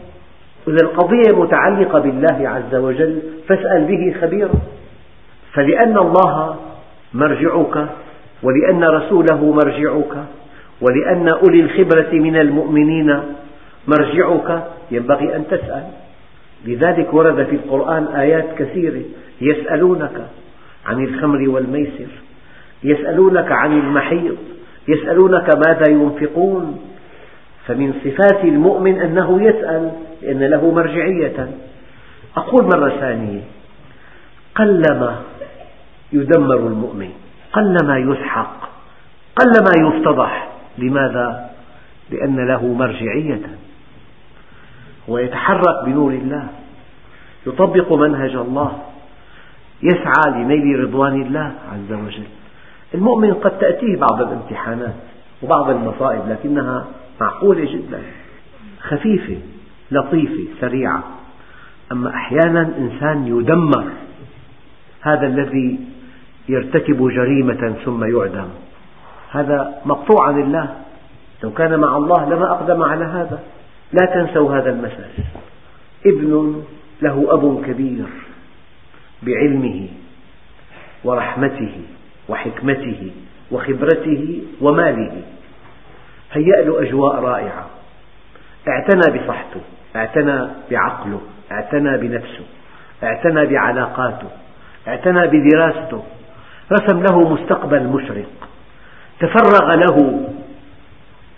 إذا 0.69 0.83
القضية 0.83 1.43
متعلقة 1.43 1.99
بالله 1.99 2.49
عز 2.49 2.75
وجل 2.75 3.23
فاسأل 3.49 3.85
به 3.85 4.21
خبيرا. 4.21 4.55
فلأن 5.53 5.99
الله 5.99 6.57
مرجعك 7.15 7.87
ولأن 8.43 8.85
رسوله 8.85 9.53
مرجعك 9.53 10.25
ولأن 10.81 11.29
أولي 11.29 11.61
الخبرة 11.61 12.13
من 12.13 12.37
المؤمنين 12.37 13.21
مرجعك 13.89 14.63
ينبغي 14.91 15.37
أن 15.37 15.45
تسأل. 15.51 15.83
لذلك 16.67 17.15
ورد 17.15 17.47
في 17.47 17.57
القرآن 17.57 18.07
آيات 18.07 18.59
كثيرة. 18.59 19.03
يسألونك 19.41 20.27
عن 20.87 21.05
الخمر 21.05 21.49
والميسر 21.49 22.09
يسألونك 22.85 23.53
عن 23.53 23.73
المحيض 23.73 24.37
يسألونك 24.89 25.51
ماذا 25.67 25.91
ينفقون. 25.91 26.81
فمن 27.67 27.93
صفات 28.05 28.45
المؤمن 28.45 29.01
أنه 29.01 29.43
يسأل 29.43 29.93
لأن 30.23 30.43
له 30.45 30.71
مرجعية. 30.71 31.49
أقول 32.37 32.65
مرة 32.65 32.89
ثانية 32.89 33.41
قلما 34.55 35.23
يدمر 36.13 36.57
المؤمن 36.57 37.11
قلما 37.53 37.99
يسحق 37.99 38.71
قلما 39.37 39.89
يفتضح. 39.89 40.49
لماذا؟ 40.79 41.51
لأن 42.11 42.47
له 42.49 42.67
مرجعية. 42.67 43.41
هو 45.09 45.19
يتحرك 45.19 45.85
بنور 45.85 46.13
الله. 46.13 46.47
يطبق 47.47 47.93
منهج 47.93 48.35
الله. 48.35 48.79
يسعى 49.83 50.31
لنيل 50.31 50.81
رضوان 50.81 51.23
الله 51.23 51.53
عز 51.73 51.93
وجل. 51.93 52.27
المؤمن 52.95 53.35
قد 53.35 53.59
تأتيه 53.59 53.97
بعض 53.97 54.23
الامتحانات 54.23 54.95
وبعض 55.43 55.71
المصائب 55.71 56.23
لكنها 56.29 56.87
معقولة 57.21 57.65
جدا. 57.73 58.03
خفيفة 58.81 59.39
لطيفة 59.91 60.45
سريعة. 60.61 61.03
أما 61.93 62.15
أحيانا 62.15 62.73
إنسان 62.79 63.27
يدمر 63.27 63.85
هذا 65.01 65.27
الذي 65.27 65.79
يرتكب 66.49 67.09
جريمة 67.09 67.75
ثم 67.85 68.05
يعدم. 68.05 68.49
هذا 69.31 69.75
مقطوع 69.85 70.29
عن 70.29 70.41
الله. 70.41 70.75
لو 71.43 71.51
كان 71.51 71.81
مع 71.81 71.97
الله 71.97 72.29
لما 72.29 72.51
أقدم 72.51 72.83
على 72.83 73.05
هذا. 73.05 73.39
لا 73.93 74.07
تنسوا 74.07 74.57
هذا 74.57 74.71
المثل. 74.71 75.05
ابن 76.07 76.63
له 77.03 77.27
أب 77.31 77.65
كبير 77.67 78.07
بعلمه 79.23 79.89
ورحمته 81.05 81.81
وحكمته 82.29 83.11
وخبرته 83.51 84.43
وماله. 84.61 85.23
هيأ 86.33 86.63
له 86.63 86.83
أجواء 86.83 87.15
رائعة. 87.15 87.67
اعتنى 88.69 89.19
بصحته 89.19 89.61
اعتنى 89.97 90.49
بعقله 90.71 91.21
اعتنى 91.53 91.99
بنفسه 91.99 92.45
اعتنى 93.03 93.47
بعلاقاته 93.47 94.29
اعتنى 94.89 95.27
بدراسته. 95.27 96.05
رسم 96.73 97.03
له 97.03 97.35
مستقبل 97.35 97.87
مشرق. 97.87 98.49
تفرغ 99.21 99.75
له 99.75 100.29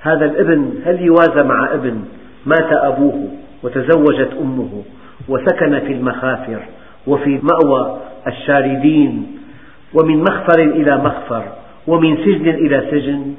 هذا 0.00 0.24
الابن. 0.24 0.82
هل 0.86 1.02
يوازى 1.02 1.42
مع 1.42 1.74
ابن؟ 1.74 2.04
مات 2.46 2.72
أبوه 2.72 3.28
وتزوجت 3.62 4.30
أمه 4.40 4.82
وسكن 5.28 5.78
في 5.78 5.92
المخافر 5.92 6.62
وفي 7.06 7.40
مأوى 7.42 7.98
الشاردين 8.26 9.38
ومن 9.94 10.20
مخفر 10.20 10.60
إلى 10.60 10.96
مخفر 10.96 11.44
ومن 11.86 12.16
سجن 12.16 12.48
إلى 12.48 12.90
سجن 12.90 13.34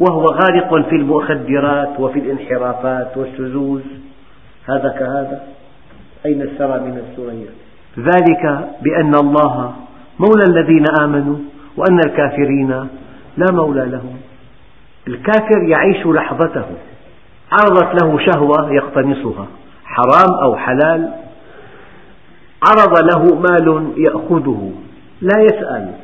وهو 0.00 0.24
غارق 0.24 0.88
في 0.88 0.96
المخدرات 0.96 2.00
وفي 2.00 2.18
الانحرافات 2.18 3.16
والشذوذ. 3.16 3.82
هذا 4.68 4.88
كهذا؟ 4.98 5.42
أين 6.26 6.42
السرى 6.42 6.80
من 6.80 7.02
السرية؟ 7.08 7.48
ذلك 7.98 8.68
بأن 8.82 9.14
الله 9.14 9.74
مولى 10.18 10.44
الذين 10.48 10.84
آمنوا 11.00 11.36
وأن 11.76 11.98
الكافرين 12.06 12.70
لا 13.36 13.46
مولى 13.52 13.84
لهم. 13.84 14.16
الكافر 15.08 15.62
يعيش 15.68 16.06
لحظته. 16.06 16.64
عرضت 17.52 18.02
له 18.02 18.18
شهوة 18.18 18.72
يقتنصها 18.72 19.46
حرام 19.84 20.34
أو 20.42 20.56
حلال. 20.56 21.12
عرض 22.68 22.98
له 22.98 23.40
مال 23.40 23.92
يأخذه. 23.96 24.72
لا 25.20 25.42
يسأل 25.42 25.94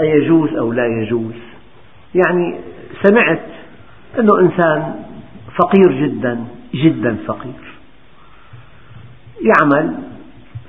أيجوز 0.00 0.54
أو 0.54 0.72
لا 0.72 0.86
يجوز. 0.86 1.34
يعني 2.14 2.58
سمعت 3.02 3.46
أنه 4.18 4.40
إنسان 4.40 4.94
فقير 5.58 5.92
جدا 5.92 6.44
جدا 6.74 7.16
فقير. 7.26 7.78
يعمل 9.40 9.94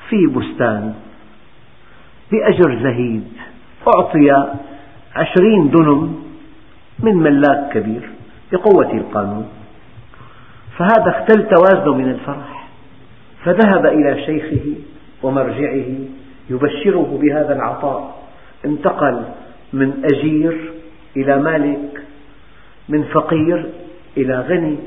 في 0.10 0.28
بستان 0.28 0.93
بأجر 2.32 2.80
زهيد 2.84 3.28
أعطي 3.88 4.48
عشرين 5.15 5.70
دنم 5.70 6.24
من 7.00 7.15
ملاك 7.17 7.74
كبير 7.74 8.10
بقوة 8.52 8.93
القانون. 8.93 9.48
فهذا 10.78 11.10
اختل 11.10 11.48
توازنه 11.50 11.94
من 11.94 12.10
الفرح. 12.10 12.68
فذهب 13.44 13.86
إلى 13.86 14.26
شيخه 14.26 14.74
ومرجعه 15.24 15.86
يبشره 16.50 17.20
بهذا 17.22 17.56
العطاء. 17.56 18.16
انتقل 18.66 19.24
من 19.74 20.04
أجير 20.13 20.72
إلى 21.18 21.38
مالك 21.38 22.02
من 22.90 23.04
فقير 23.04 23.70
إلى 24.18 24.40
غني. 24.40 24.78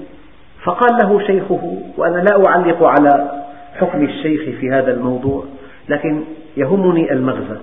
فقال 0.64 0.96
له 1.02 1.26
شيخه 1.26 1.82
وأنا 1.96 2.18
لا 2.18 2.48
أعلق 2.48 2.82
على 2.82 3.42
حكم 3.78 4.04
الشيخ 4.04 4.60
في 4.60 4.70
هذا 4.70 4.94
الموضوع 4.94 5.44
لكن 5.88 6.24
يهمني 6.56 7.12
المغزى. 7.12 7.58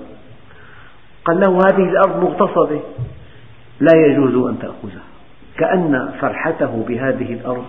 قال 1.25 1.39
له 1.39 1.57
هذه 1.57 1.89
الأرض 1.89 2.23
مغتصبة. 2.23 2.79
لا 3.79 4.07
يجوز 4.07 4.47
أن 4.49 4.59
تأخذها. 4.59 5.03
كأن 5.57 6.11
فرحته 6.19 6.85
بهذه 6.87 7.33
الأرض 7.33 7.65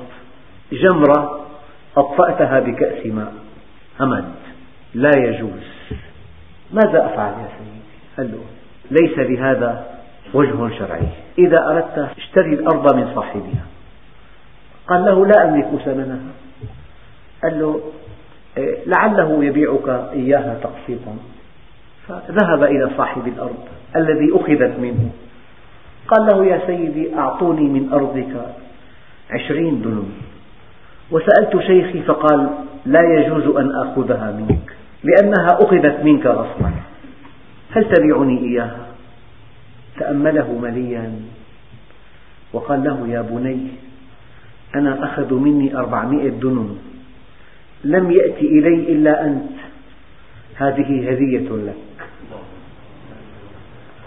جمرة 0.73 1.47
أطفأتها 1.97 2.61
بكأس 2.61 3.07
ماء. 3.07 3.33
أمد 4.01 4.25
لا 4.95 5.11
يجوز. 5.17 5.97
ماذا 6.73 7.07
أفعل 7.07 7.33
يا 7.33 7.49
سيدي؟ 7.59 7.81
قال 8.17 8.33
له 8.33 8.45
ليس 8.91 9.19
لهذا 9.19 9.87
وجه 10.35 10.79
شرعي. 10.79 11.09
إذا 11.39 11.71
أردت 11.71 12.11
اشتري 12.19 12.55
الأرض 12.55 12.95
من 12.95 13.15
صاحبها. 13.15 13.67
قال 14.89 15.05
له 15.05 15.27
لا 15.27 15.49
أملك 15.49 15.83
ثمنها 15.85 16.19
قال 17.43 17.61
له 17.61 17.81
إيه، 18.57 18.77
لعله 18.87 19.45
يبيعك 19.45 19.89
إياها 20.13 20.59
تقسيطا. 20.63 21.17
فذهب 22.09 22.65
إلى 22.65 22.91
صاحب 22.97 23.29
الأرض 23.29 23.65
الذي 23.97 24.31
أخذت 24.33 24.79
منه. 24.79 25.11
قال 26.09 26.27
له 26.27 26.47
يا 26.47 26.67
سيدي 26.67 27.15
أعطوني 27.15 27.63
من 27.63 27.93
أرضك 27.93 28.55
عشرين 29.31 29.83
دنم 29.83 30.13
وسألت 31.11 31.61
شيخي 31.67 32.03
فقال 32.03 32.49
لا 32.87 33.01
يجوز 33.03 33.57
أن 33.57 33.71
آخذها 33.71 34.33
منك 34.33 34.73
لأنها 35.05 35.49
أخذت 35.61 36.05
منك 36.05 36.27
غصبا. 36.27 36.73
هل 37.71 37.85
تبيعني 37.85 38.39
إياها؟ 38.39 38.87
تأمله 39.99 40.59
مليا. 40.63 41.13
وقال 42.53 42.85
له 42.85 43.09
يا 43.09 43.21
بني 43.21 43.67
أنا 44.75 45.05
أخذ 45.05 45.35
مني 45.35 45.77
أربعمائة 45.77 46.29
دنم 46.29 46.79
لم 47.85 48.11
يأتي 48.11 48.47
إلي 48.47 48.93
إلا 48.93 49.25
أنت. 49.25 49.51
هذه 50.55 51.11
هدية 51.11 51.49
لك. 51.51 51.75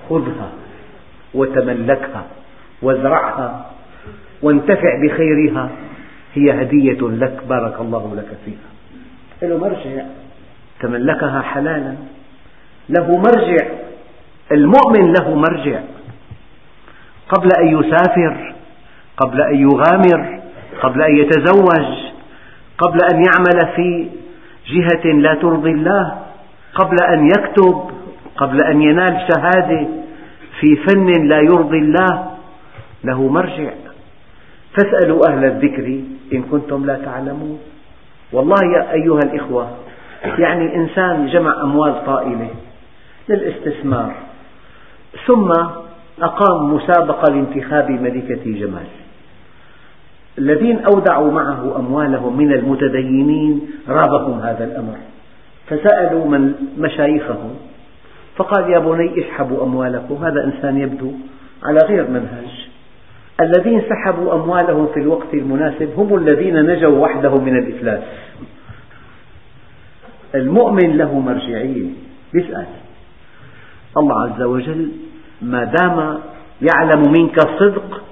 خذها 0.09 0.49
وتملكها 1.33 2.25
وازرعها 2.81 3.71
وانتفع 4.41 5.01
بخيرها. 5.03 5.69
هي 6.33 6.61
هدية 6.61 7.01
لك 7.01 7.43
بارك 7.49 7.81
الله 7.81 8.15
لك 8.15 8.37
فيها. 8.45 8.69
له 9.49 9.57
مرجع. 9.57 10.05
تملكها 10.79 11.41
حلالا 11.41 11.95
له 12.89 13.17
مرجع. 13.17 13.67
المؤمن 14.51 15.13
له 15.13 15.35
مرجع. 15.35 15.79
قبل 17.29 17.49
أن 17.59 17.67
يسافر 17.79 18.53
قبل 19.17 19.41
أن 19.41 19.55
يغامر 19.55 20.41
قبل 20.81 21.01
أن 21.01 21.15
يتزوج 21.15 22.11
قبل 22.77 22.99
أن 23.13 23.23
يعمل 23.25 23.75
في 23.75 24.09
جهة 24.67 25.11
لا 25.11 25.35
ترضي 25.35 25.71
الله 25.71 26.21
قبل 26.73 26.95
أن 27.09 27.25
يكتب 27.25 27.91
قبل 28.37 28.63
أن 28.63 28.81
ينال 28.81 29.27
شهادة 29.29 29.87
في 30.59 30.75
فن 30.75 31.27
لا 31.27 31.39
يرضي 31.39 31.77
الله 31.77 32.31
له 33.03 33.27
مرجع. 33.27 33.71
فاسألوا 34.77 35.29
أهل 35.29 35.45
الذكر 35.45 36.01
إن 36.33 36.43
كنتم 36.43 36.85
لا 36.85 36.95
تعلمون. 37.05 37.59
والله 38.31 38.57
يا 38.75 38.91
أيها 38.93 39.19
الإخوة 39.23 39.67
يعني 40.37 40.75
إنسان 40.75 41.27
جمع 41.27 41.61
أموال 41.61 42.05
طائلة 42.05 42.49
للاستثمار 43.29 44.15
ثم 45.25 45.51
أقام 46.21 46.73
مسابقة 46.73 47.33
لانتخاب 47.33 47.91
ملكة 47.91 48.43
جمال. 48.45 48.85
الذين 50.37 50.79
أودعوا 50.79 51.31
معه 51.31 51.75
أموالهم 51.79 52.37
من 52.37 52.53
المتدينين 52.53 53.61
رابهم 53.89 54.39
هذا 54.39 54.63
الأمر 54.63 54.95
فسألوا 55.67 56.25
من 56.25 56.53
مشايخهم 56.77 57.55
فقال 58.35 58.69
يا 58.69 58.79
بني 58.79 59.19
اسحبوا 59.19 59.63
أموالكم 59.63 60.25
هذا 60.25 60.43
إنسان 60.43 60.77
يبدو 60.77 61.11
على 61.63 61.79
غير 61.87 62.09
منهج. 62.09 62.60
الذين 63.41 63.81
سحبوا 63.89 64.35
أموالهم 64.35 64.87
في 64.93 64.99
الوقت 64.99 65.33
المناسب 65.33 65.89
هم 65.97 66.15
الذين 66.17 66.65
نجوا 66.65 66.99
وحدهم 66.99 67.45
من 67.45 67.57
الإفلاس. 67.57 68.03
المؤمن 70.35 70.97
له 70.97 71.19
مرجعية 71.19 71.89
يسأل 72.33 72.65
الله 73.97 74.21
عز 74.21 74.41
وجل 74.41 74.91
ما 75.41 75.63
دام 75.63 76.19
يعلم 76.61 77.11
منك 77.11 77.37
الصدق 77.45 78.03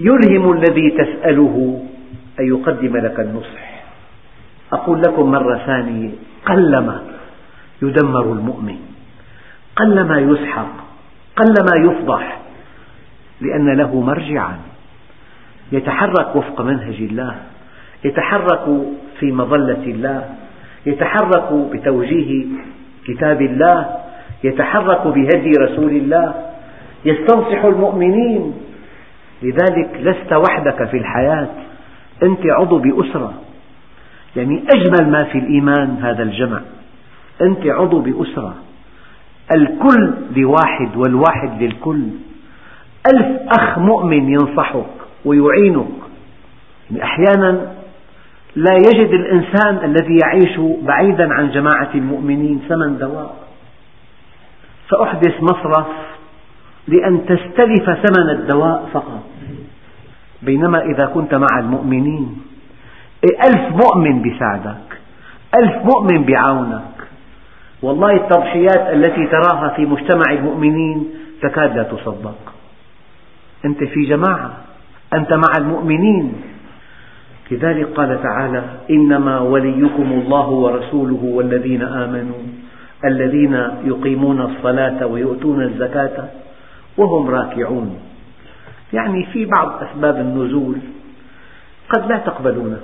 يلهم 0.00 0.52
الذي 0.52 0.90
تسأله 0.90 1.84
أن 2.40 2.48
يقدم 2.48 2.96
لك 2.96 3.20
النصح. 3.20 3.84
أقول 4.72 5.00
لكم 5.00 5.30
مرة 5.30 5.58
ثانية. 5.66 6.10
قلما 6.46 7.02
يدمر 7.82 8.32
المؤمن. 8.32 8.76
قلما 9.76 10.18
يسحق. 10.18 10.72
قلما 11.36 11.92
يفضح. 11.92 12.43
لأن 13.44 13.76
له 13.76 14.00
مرجعا. 14.00 14.56
يتحرك 15.72 16.36
وفق 16.36 16.60
منهج 16.60 16.96
الله 17.00 17.34
يتحرك 18.04 18.82
في 19.20 19.32
مظلة 19.32 19.84
الله 19.86 20.28
يتحرك 20.86 21.52
بتوجيه 21.72 22.44
كتاب 23.06 23.42
الله 23.42 23.96
يتحرك 24.44 25.06
بهدي 25.06 25.52
رسول 25.60 25.90
الله. 25.90 26.34
يستنصح 27.04 27.64
المؤمنين. 27.64 28.54
لذلك 29.42 29.90
لست 30.00 30.32
وحدك 30.32 30.84
في 30.84 30.96
الحياة 30.96 31.48
أنت 32.22 32.46
عضو 32.46 32.78
بأسرة. 32.78 33.34
يعني 34.36 34.64
أجمل 34.74 35.10
ما 35.10 35.24
في 35.24 35.38
الإيمان 35.38 35.96
هذا 36.02 36.22
الجمع. 36.22 36.60
أنت 37.42 37.66
عضو 37.66 38.00
بأسرة. 38.00 38.54
الكل 39.56 40.14
لواحد 40.36 40.96
والواحد 40.96 41.62
للكل. 41.62 42.08
ألف 43.12 43.40
أخ 43.60 43.78
مؤمن 43.78 44.28
ينصحك 44.28 44.86
ويعينك. 45.24 45.86
يعني 46.90 47.04
أحيانا 47.04 47.72
لا 48.56 48.74
يجد 48.76 49.10
الإنسان 49.10 49.84
الذي 49.84 50.18
يعيش 50.24 50.60
بعيدا 50.82 51.34
عن 51.34 51.50
جماعة 51.50 51.90
المؤمنين 51.94 52.60
ثمن 52.68 52.98
دواء. 52.98 53.36
فأحدث 54.88 55.42
مصرف 55.42 55.86
لأن 56.88 57.26
تستلف 57.26 57.84
ثمن 57.84 58.30
الدواء 58.30 58.88
فقط. 58.92 59.22
بينما 60.42 60.82
إذا 60.82 61.06
كنت 61.06 61.34
مع 61.34 61.58
المؤمنين 61.58 62.42
ألف 63.24 63.84
مؤمن 63.84 64.22
بيساعدك 64.22 64.98
ألف 65.58 65.76
مؤمن 65.84 66.24
بعونك 66.24 66.94
والله 67.82 68.12
التضحيات 68.12 68.92
التي 68.92 69.26
تراها 69.26 69.68
في 69.76 69.86
مجتمع 69.86 70.32
المؤمنين 70.32 71.10
تكاد 71.42 71.76
لا 71.76 71.82
تصدق. 71.82 72.53
أنت 73.64 73.84
في 73.84 74.04
جماعة 74.04 74.56
أنت 75.14 75.32
مع 75.32 75.52
المؤمنين. 75.58 76.32
لذلك 77.50 77.86
قال 77.86 78.22
تعالى 78.22 78.62
إنما 78.90 79.40
وليكم 79.40 80.12
الله 80.12 80.48
ورسوله 80.48 81.20
والذين 81.24 81.82
آمنوا 81.82 82.38
الذين 83.04 83.54
يقيمون 83.84 84.40
الصلاة 84.40 85.06
ويؤتون 85.06 85.62
الزكاة 85.62 86.28
وهم 86.96 87.30
راكعون. 87.30 87.98
يعني 88.92 89.26
في 89.32 89.44
بعض 89.44 89.82
أسباب 89.82 90.16
النزول 90.16 90.78
قد 91.88 92.08
لا 92.08 92.18
تقبلونها 92.18 92.78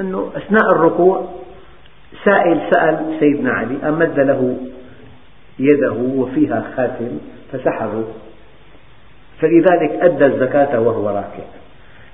أنه 0.00 0.30
أثناء 0.36 0.72
الركوع 0.72 1.28
سائل 2.24 2.60
سأل 2.70 3.16
سيدنا 3.20 3.52
علي 3.52 3.88
أمد 3.88 4.20
له 4.20 4.56
يده 5.58 5.92
وفيها 5.92 6.64
خاتم 6.76 7.18
فسحبه؟ 7.52 8.04
فلذلك 9.42 9.90
أدى 10.00 10.26
الزكاة 10.26 10.80
وهو 10.80 11.08
راكع. 11.08 11.44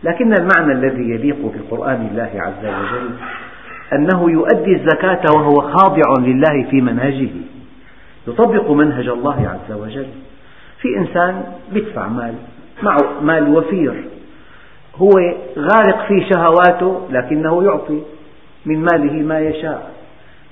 لكن 0.05 0.33
المعنى 0.33 0.73
الذي 0.73 1.11
يليق 1.11 1.37
بقرآن 1.43 2.09
الله 2.11 2.31
عز 2.35 2.65
وجل 2.65 3.11
أنه 3.93 4.31
يؤدي 4.31 4.73
الزكاة 4.77 5.21
وهو 5.35 5.55
خاضع 5.55 6.03
لله 6.19 6.71
في 6.71 6.81
منهجه. 6.81 7.31
يطبق 8.29 8.71
منهج 8.71 9.09
الله 9.09 9.49
عز 9.49 9.77
وجل. 9.77 10.07
في 10.81 10.89
إنسان 10.97 11.45
يدفع 11.73 12.09
مال 12.09 12.35
معه 12.83 13.21
مال 13.23 13.57
وفير. 13.57 14.05
هو 14.97 15.11
غارق 15.59 16.07
في 16.09 16.27
شهواته 16.35 17.01
لكنه 17.11 17.65
يعطي 17.65 18.03
من 18.67 18.79
ماله 18.79 19.13
ما 19.13 19.41
يشاء. 19.41 19.91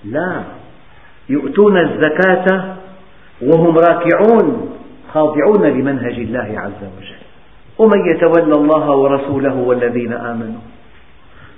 لا 0.04 0.42
يؤتون 1.28 1.76
الزكاة 1.78 2.76
وهم 3.42 3.78
راكعون. 3.78 4.65
خاضعون 5.14 5.62
لمنهج 5.62 6.14
الله 6.14 6.60
عز 6.60 6.82
وجل. 6.98 7.26
ومن 7.78 8.06
يتولى 8.14 8.54
الله 8.54 8.90
ورسوله 8.90 9.54
والذين 9.54 10.12
آمنوا 10.12 10.60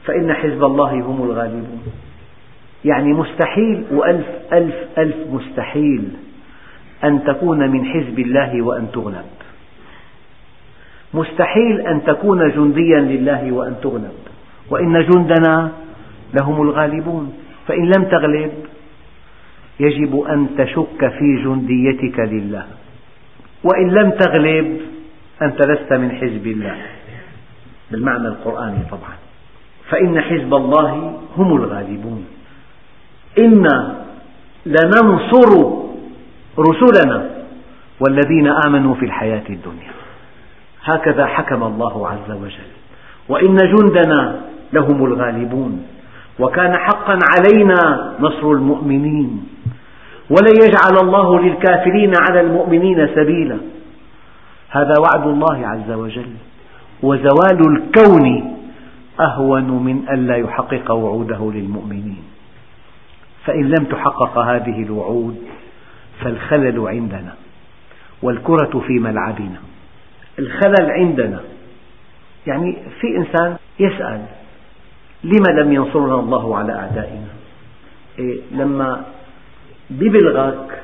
فإن 0.04 0.32
حزب 0.32 0.64
الله 0.64 0.92
هم 0.92 1.22
الغالبون. 1.22 1.82
يعني 2.84 3.12
مستحيل 3.12 3.84
وألف 3.90 4.26
ألف 4.52 4.74
ألف 4.98 5.16
مستحيل 5.32 6.08
أن 7.04 7.24
تكون 7.24 7.70
من 7.70 7.84
حزب 7.84 8.18
الله 8.18 8.62
وأن 8.62 8.86
تغلب. 8.92 9.30
مستحيل 11.14 11.80
أن 11.80 12.04
تكون 12.04 12.50
جنديا 12.50 13.00
لله 13.00 13.52
وأن 13.52 13.74
تغلب. 13.82 14.18
وإن 14.70 15.06
جندنا 15.12 15.72
لهم 16.40 16.62
الغالبون. 16.62 17.32
فإن 17.66 17.84
لم 17.84 18.04
تغلب 18.04 18.52
يجب 19.80 20.20
أن 20.20 20.48
تشك 20.58 21.08
في 21.18 21.42
جنديتك 21.44 22.18
لله. 22.18 22.64
وإن 23.64 23.90
لم 23.90 24.10
تغلب 24.10 24.80
أنت 25.42 25.62
لست 25.62 25.92
من 25.92 26.10
حزب 26.10 26.46
الله. 26.46 26.76
بالمعنى 27.90 28.28
القرآني 28.28 28.78
طبعا. 28.90 29.16
فإن 29.90 30.20
حزب 30.20 30.54
الله 30.54 31.20
هم 31.36 31.56
الغالبون. 31.56 32.24
إنا 33.38 34.04
لننصر 34.66 35.78
رسلنا 36.58 37.30
والذين 38.00 38.48
آمنوا 38.66 38.94
في 38.94 39.04
الحياة 39.04 39.44
الدنيا. 39.50 39.92
هكذا 40.84 41.26
حكم 41.26 41.62
الله 41.62 42.08
عز 42.08 42.30
وجل. 42.30 42.70
وإن 43.28 43.56
جندنا 43.56 44.40
لهم 44.72 45.04
الغالبون. 45.04 45.86
وكان 46.38 46.76
حقا 46.76 47.18
علينا 47.38 48.14
نصر 48.20 48.50
المؤمنين. 48.50 49.48
ولن 50.30 50.54
يجعل 50.62 51.06
الله 51.06 51.40
للكافرين 51.40 52.12
على 52.30 52.40
المؤمنين 52.40 53.08
سبيلا. 53.14 53.58
هذا 54.70 54.94
وعد 55.00 55.26
الله 55.26 55.66
عز 55.66 55.90
وجل. 55.90 56.32
وزوال 57.02 57.60
الكون 57.76 58.56
أهون 59.20 59.84
من 59.84 60.08
ألا 60.10 60.36
يحقق 60.36 60.90
وعوده 60.90 61.50
للمؤمنين. 61.54 62.22
فإن 63.44 63.68
لم 63.68 63.84
تحقق 63.84 64.38
هذه 64.38 64.82
الوعود 64.82 65.36
فالخلل 66.20 66.88
عندنا 66.88 67.34
والكرة 68.22 68.82
في 68.86 68.92
ملعبنا. 68.92 69.60
الخلل 70.38 70.90
عندنا. 70.90 71.40
يعني 72.46 72.76
في 73.00 73.16
إنسان 73.16 73.56
يسأل 73.80 74.20
لما 75.24 75.60
لم 75.60 75.72
ينصرنا 75.72 76.14
الله 76.14 76.56
على 76.56 76.72
أعدائنا؟ 76.72 77.28
إيه 78.18 78.40
لما 78.52 79.04
ببلغك 79.90 80.82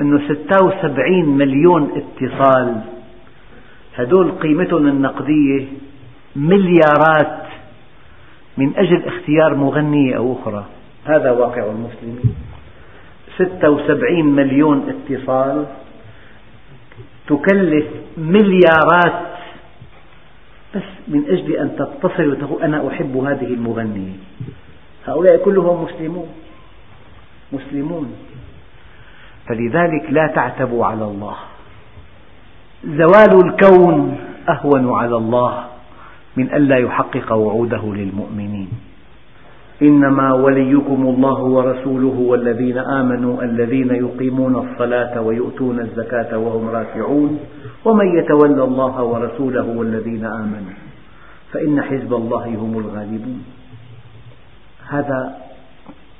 أنه 0.00 0.28
76 0.28 1.24
مليون 1.24 1.90
اتصال. 1.96 2.80
هدول 3.96 4.30
قيمتهم 4.30 4.86
النقدية 4.86 5.66
مليارات 6.36 7.42
من 8.56 8.72
أجل 8.76 9.04
اختيار 9.04 9.54
مغنية 9.54 10.16
أو 10.16 10.32
أخرى. 10.32 10.64
هذا 11.04 11.30
واقع 11.30 11.64
المسلمين. 11.64 12.34
76 13.38 14.24
مليون 14.24 14.88
اتصال 14.88 15.66
تكلف 17.26 17.86
مليارات 18.16 19.22
بس 20.74 20.82
من 21.08 21.24
أجل 21.28 21.52
أن 21.52 21.76
تتصل 21.76 22.28
وتقول 22.30 22.62
أنا 22.62 22.88
أحب 22.88 23.16
هذه 23.16 23.54
المغنية. 23.54 24.12
هؤلاء 25.06 25.44
كلهم 25.44 25.84
مسلمون. 25.84 26.28
مسلمون. 27.52 28.12
فلذلك 29.46 30.06
لا 30.10 30.26
تعتبوا 30.26 30.86
على 30.86 31.04
الله. 31.04 31.36
زوال 32.84 33.46
الكون 33.46 34.18
أهون 34.48 34.92
على 34.92 35.16
الله 35.16 35.64
من 36.36 36.54
ألا 36.54 36.76
يحقق 36.76 37.32
وعوده 37.32 37.82
للمؤمنين. 37.84 38.68
إنما 39.82 40.32
وليكم 40.32 41.02
الله 41.02 41.42
ورسوله 41.42 42.16
والذين 42.18 42.78
آمنوا 42.78 43.42
الذين 43.42 43.94
يقيمون 43.94 44.56
الصلاة 44.56 45.20
ويؤتون 45.20 45.80
الزكاة 45.80 46.38
وهم 46.38 46.68
راكعون. 46.68 47.38
ومن 47.84 48.18
يتولى 48.18 48.64
الله 48.64 49.02
ورسوله 49.02 49.66
والذين 49.68 50.24
آمنوا. 50.24 50.76
فإن 51.52 51.82
حزب 51.82 52.14
الله 52.14 52.44
هم 52.46 52.78
الغالبون. 52.78 53.44
هذا 54.88 55.45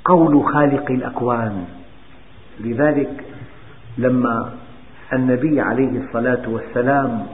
قول 0.07 0.45
خالق 0.53 0.91
الأكوان. 0.91 1.65
لذلك 2.59 3.23
لما 3.97 4.49
النبي 5.13 5.61
عليه 5.61 5.99
الصلاة 5.99 6.49
والسلام 6.49 7.25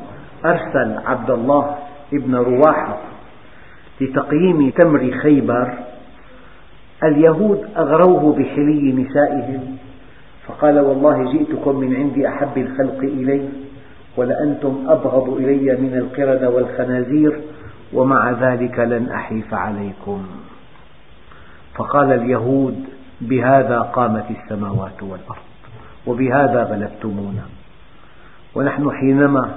أرسل 0.46 0.98
عبد 1.06 1.32
الله 1.32 1.76
ابن 2.14 2.36
رواحة 2.36 2.98
لتقييم 4.02 4.70
تمر 4.70 5.12
خيبر 5.12 5.74
اليهود 7.04 7.66
أغروه 7.78 8.36
بحلي 8.36 8.92
نسائهم 8.92 9.78
فقال 10.48 10.80
والله 10.80 11.32
جئتكم 11.34 11.76
من 11.80 11.96
عند 11.96 12.26
أحب 12.26 12.58
الخلق 12.58 13.00
إلي 13.00 13.50
ولأنتم 14.18 14.84
أبغض 14.88 15.30
إلي 15.30 15.76
من 15.82 15.98
القردة 15.98 16.50
والخنازير 16.50 17.40
ومع 17.94 18.32
ذلك 18.32 18.80
لن 18.80 19.10
أحيف 19.10 19.54
عليكم. 19.54 20.26
فقال 21.76 22.12
اليهود 22.12 22.86
بهذا 23.22 23.80
قامت 23.80 24.26
السماوات 24.30 25.04
والأرض 25.04 25.44
وبهذا 26.08 26.64
غلبتمونا 26.64 27.46
ونحن 28.56 28.92
حينما 28.92 29.56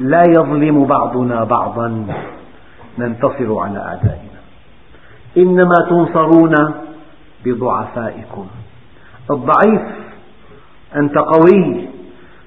لا 0.00 0.22
يظلم 0.22 0.84
بعضنا 0.84 1.44
بعضا 1.44 2.06
ننتصر 2.98 3.58
على 3.58 3.78
أعدائنا 3.78 4.38
إنما 5.36 5.74
تنصرون 5.90 6.54
بضعفائكم. 7.44 8.46
الضعيف 9.30 9.82
أنت 10.96 11.18
قوي 11.18 11.88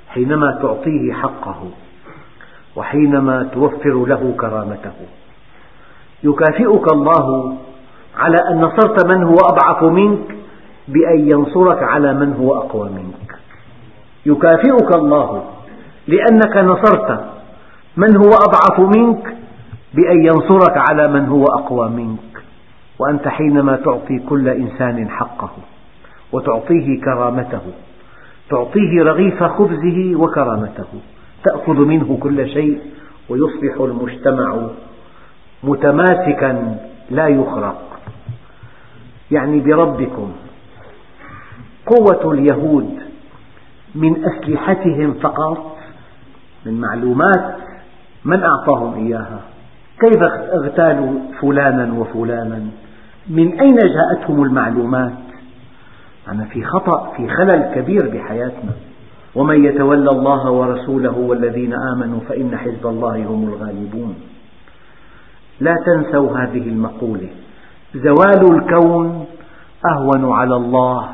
حينما 0.09 0.59
تعطيه 0.61 1.13
حقه 1.13 1.69
وحينما 2.75 3.43
توفر 3.43 4.05
له 4.05 4.35
كرامته. 4.39 4.95
يكافئك 6.23 6.93
الله 6.93 7.57
على 8.17 8.37
أن 8.49 8.61
نصرت 8.61 9.05
من 9.07 9.23
هو 9.23 9.35
أضعف 9.35 9.83
منك 9.83 10.35
بأن 10.87 11.29
ينصرك 11.29 11.83
على 11.83 12.13
من 12.13 12.33
هو 12.33 12.57
أقوى 12.57 12.89
منك. 12.89 13.35
يكافئك 14.25 14.95
الله 14.95 15.43
لأنك 16.07 16.57
نصرت 16.57 17.19
من 17.97 18.15
هو 18.15 18.29
أضعف 18.29 18.79
منك 18.97 19.35
بأن 19.93 20.25
ينصرك 20.25 20.77
على 20.89 21.07
من 21.07 21.27
هو 21.27 21.43
أقوى 21.43 21.89
منك. 21.89 22.43
وأنت 22.99 23.27
حينما 23.27 23.75
تعطي 23.75 24.19
كل 24.19 24.49
إنسان 24.49 25.09
حقه 25.09 25.49
وتعطيه 26.31 27.01
كرامته 27.01 27.61
تعطيه 28.49 29.03
رغيف 29.03 29.43
خبزه 29.43 30.15
وكرامته 30.15 30.87
تأخذ 31.43 31.73
منه 31.85 32.17
كل 32.21 32.49
شيء 32.49 32.79
ويصبح 33.29 33.81
المجتمع 33.81 34.57
متماسكا 35.63 36.77
لا 37.09 37.27
يخرق. 37.27 37.81
يعني 39.31 39.59
بربكم. 39.59 40.31
قوة 41.85 42.33
اليهود 42.33 42.99
من 43.95 44.25
أسلحتهم 44.25 45.13
فقط 45.13 45.77
من 46.65 46.81
معلومات 46.81 47.55
من 48.25 48.43
أعطاهم 48.43 49.05
إياها. 49.05 49.39
كيف 49.99 50.23
اغتالوا 50.53 51.19
فلانا 51.41 51.93
وفلانا؟ 51.99 52.61
من 53.29 53.59
أين 53.59 53.75
جاءتهم 53.75 54.43
المعلومات؟ 54.43 55.13
أنا 56.27 56.45
في 56.45 56.63
خطأ 56.63 57.13
في 57.17 57.29
خلل 57.29 57.71
كبير 57.75 58.09
بحياتنا. 58.09 58.71
ومن 59.35 59.65
يتولى 59.65 60.09
الله 60.09 60.51
ورسوله 60.51 61.17
والذين 61.17 61.73
آمنوا 61.73 62.19
فإن 62.29 62.57
حزب 62.57 62.87
الله 62.87 63.25
هم 63.25 63.47
الغالبون. 63.47 64.15
لا 65.59 65.75
تنسوا 65.85 66.37
هذه 66.37 66.67
المقولة. 66.67 67.29
زوال 67.95 68.55
الكون 68.55 69.25
أهون 69.85 70.33
على 70.33 70.55
الله 70.55 71.09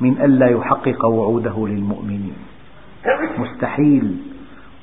من 0.00 0.22
ألا 0.22 0.46
يحقق 0.46 1.04
وعوده 1.04 1.66
للمؤمنين. 1.68 2.36
مستحيل. 3.38 4.16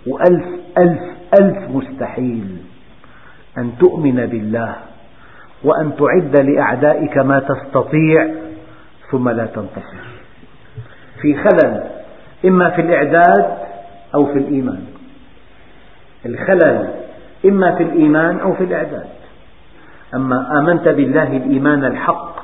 وألف 0.07 0.45
ألف 0.77 1.01
ألف 1.41 1.69
مستحيل. 1.69 2.57
أن 3.57 3.71
تؤمن 3.79 4.25
بالله 4.25 4.75
وأن 5.63 5.91
تعد 5.95 6.39
لأعدائك 6.39 7.17
ما 7.17 7.39
تستطيع 7.39 8.29
ثم 9.11 9.29
لا 9.29 9.45
تنتصر. 9.45 10.03
في 11.21 11.35
خلل 11.35 11.83
إما 12.45 12.69
في 12.69 12.81
الإعداد 12.81 13.57
أو 14.15 14.25
في 14.25 14.39
الإيمان. 14.39 14.83
الخلل 16.25 16.89
إما 17.45 17.75
في 17.75 17.83
الإيمان 17.83 18.39
أو 18.39 18.53
في 18.53 18.63
الإعداد. 18.63 19.20
أما 20.15 20.59
آمنت 20.59 20.87
بالله 20.87 21.37
الإيمان 21.37 21.85
الحق 21.85 22.35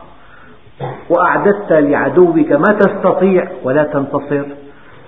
وأعددت 1.09 1.71
لعدوك 1.71 2.51
ما 2.51 2.79
تستطيع 2.79 3.51
ولا 3.63 3.83
تنتصر 3.83 4.45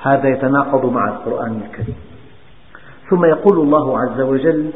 هذا 0.02 0.30
يتناقض 0.30 0.86
مع 0.94 1.10
القرآن 1.10 1.62
الكريم. 1.66 1.96
ثم 3.10 3.26
يقول 3.26 3.60
الله 3.60 4.00
عز 4.00 4.22
وجل 4.22 4.72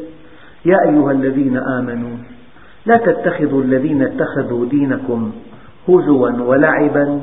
يا 0.66 0.78
أيها 0.90 1.12
الذين 1.12 1.58
آمنوا 1.58 2.18
لا 2.86 2.98
تتخذوا 2.98 3.62
الذين 3.62 4.02
اتخذوا 4.02 4.66
دينكم 4.66 5.32
هزوا 5.90 6.30
ولعبا 6.30 7.22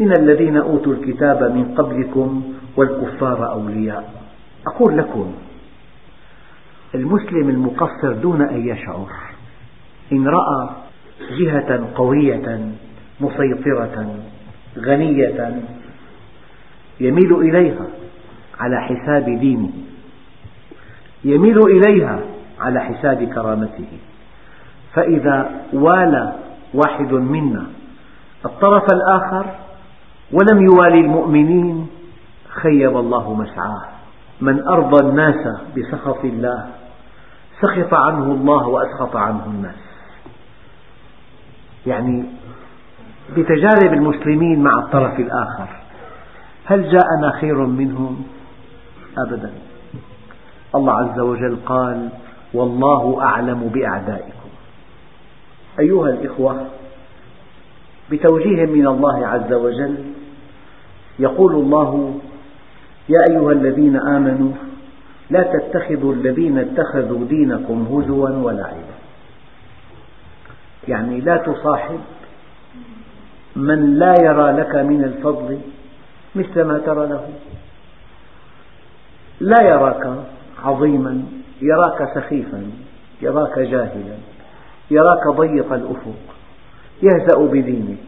من 0.00 0.12
الذين 0.18 0.56
أوتوا 0.56 0.92
الكتاب 0.92 1.42
من 1.42 1.74
قبلكم 1.74 2.42
والكفار 2.76 3.52
أولياء. 3.52 4.12
أقول 4.66 4.98
لكم 4.98 5.32
المسلم 6.94 7.48
المقصر 7.48 8.12
دون 8.12 8.42
أن 8.42 8.68
يشعر. 8.68 9.06
إن 10.12 10.28
رأى 10.28 10.68
جهة 11.38 11.88
قوية 11.94 12.72
مسيطرة 13.20 14.16
غنية 14.78 15.62
يميل 17.00 17.34
إليها 17.34 17.86
على 18.60 18.80
حساب 18.80 19.24
دينه. 19.24 19.70
يميل 21.24 21.58
إليها 21.58 22.20
على 22.60 22.80
حساب 22.80 23.24
كرامته. 23.24 23.88
فإذا 24.94 25.50
والى 25.72 26.32
واحد 26.74 27.12
منا 27.12 27.66
الطرف 28.44 28.84
الآخر 28.92 29.46
ولم 30.32 30.62
يوالي 30.62 31.00
المؤمنين 31.00 31.86
خيب 32.48 32.96
الله 32.96 33.34
مسعاه. 33.34 33.82
من 34.40 34.68
أرضى 34.68 35.08
الناس 35.08 35.48
بسخط 35.76 36.24
الله 36.24 36.66
سخط 37.60 37.94
عنه 37.94 38.24
الله 38.24 38.68
وأسخط 38.68 39.16
عنه 39.16 39.46
الناس. 39.46 39.91
يعني 41.86 42.24
بتجارب 43.36 43.92
المسلمين 43.92 44.62
مع 44.62 44.70
الطرف 44.78 45.20
الآخر. 45.20 45.68
هل 46.64 46.82
جاءنا 46.82 47.30
خير 47.40 47.66
منهم؟ 47.66 48.24
أبدا. 49.18 49.50
الله 50.74 50.92
عز 50.92 51.20
وجل 51.20 51.56
قال 51.66 52.08
والله 52.54 53.22
أعلم 53.22 53.70
بأعدائكم. 53.74 54.48
أيها 55.78 56.08
الإخوة 56.08 56.66
بتوجيه 58.10 58.66
من 58.66 58.86
الله 58.86 59.26
عز 59.26 59.52
وجل 59.52 59.96
يقول 61.18 61.52
الله 61.54 62.14
يا 63.08 63.18
أيها 63.30 63.52
الذين 63.52 63.96
آمنوا 63.96 64.52
لا 65.30 65.42
تتخذوا 65.42 66.12
الذين 66.14 66.58
اتخذوا 66.58 67.24
دينكم 67.24 67.86
هزوا 67.90 68.28
ولعبا 68.28 68.91
يعني 70.88 71.20
لا 71.20 71.36
تصاحب 71.36 72.00
من 73.56 73.94
لا 73.98 74.14
يرى 74.22 74.52
لك 74.52 74.74
من 74.74 75.04
الفضل 75.04 75.58
مثل 76.34 76.62
ما 76.62 76.78
ترى 76.78 77.06
له 77.06 77.28
لا 79.40 79.62
يراك 79.62 80.24
عظيما 80.64 81.22
يراك 81.62 82.14
سخيفا 82.14 82.70
يراك 83.22 83.58
جاهلا 83.58 84.16
يراك 84.90 85.28
ضيق 85.28 85.72
الأفق 85.72 86.22
يهزأ 87.02 87.38
بدينك 87.38 87.98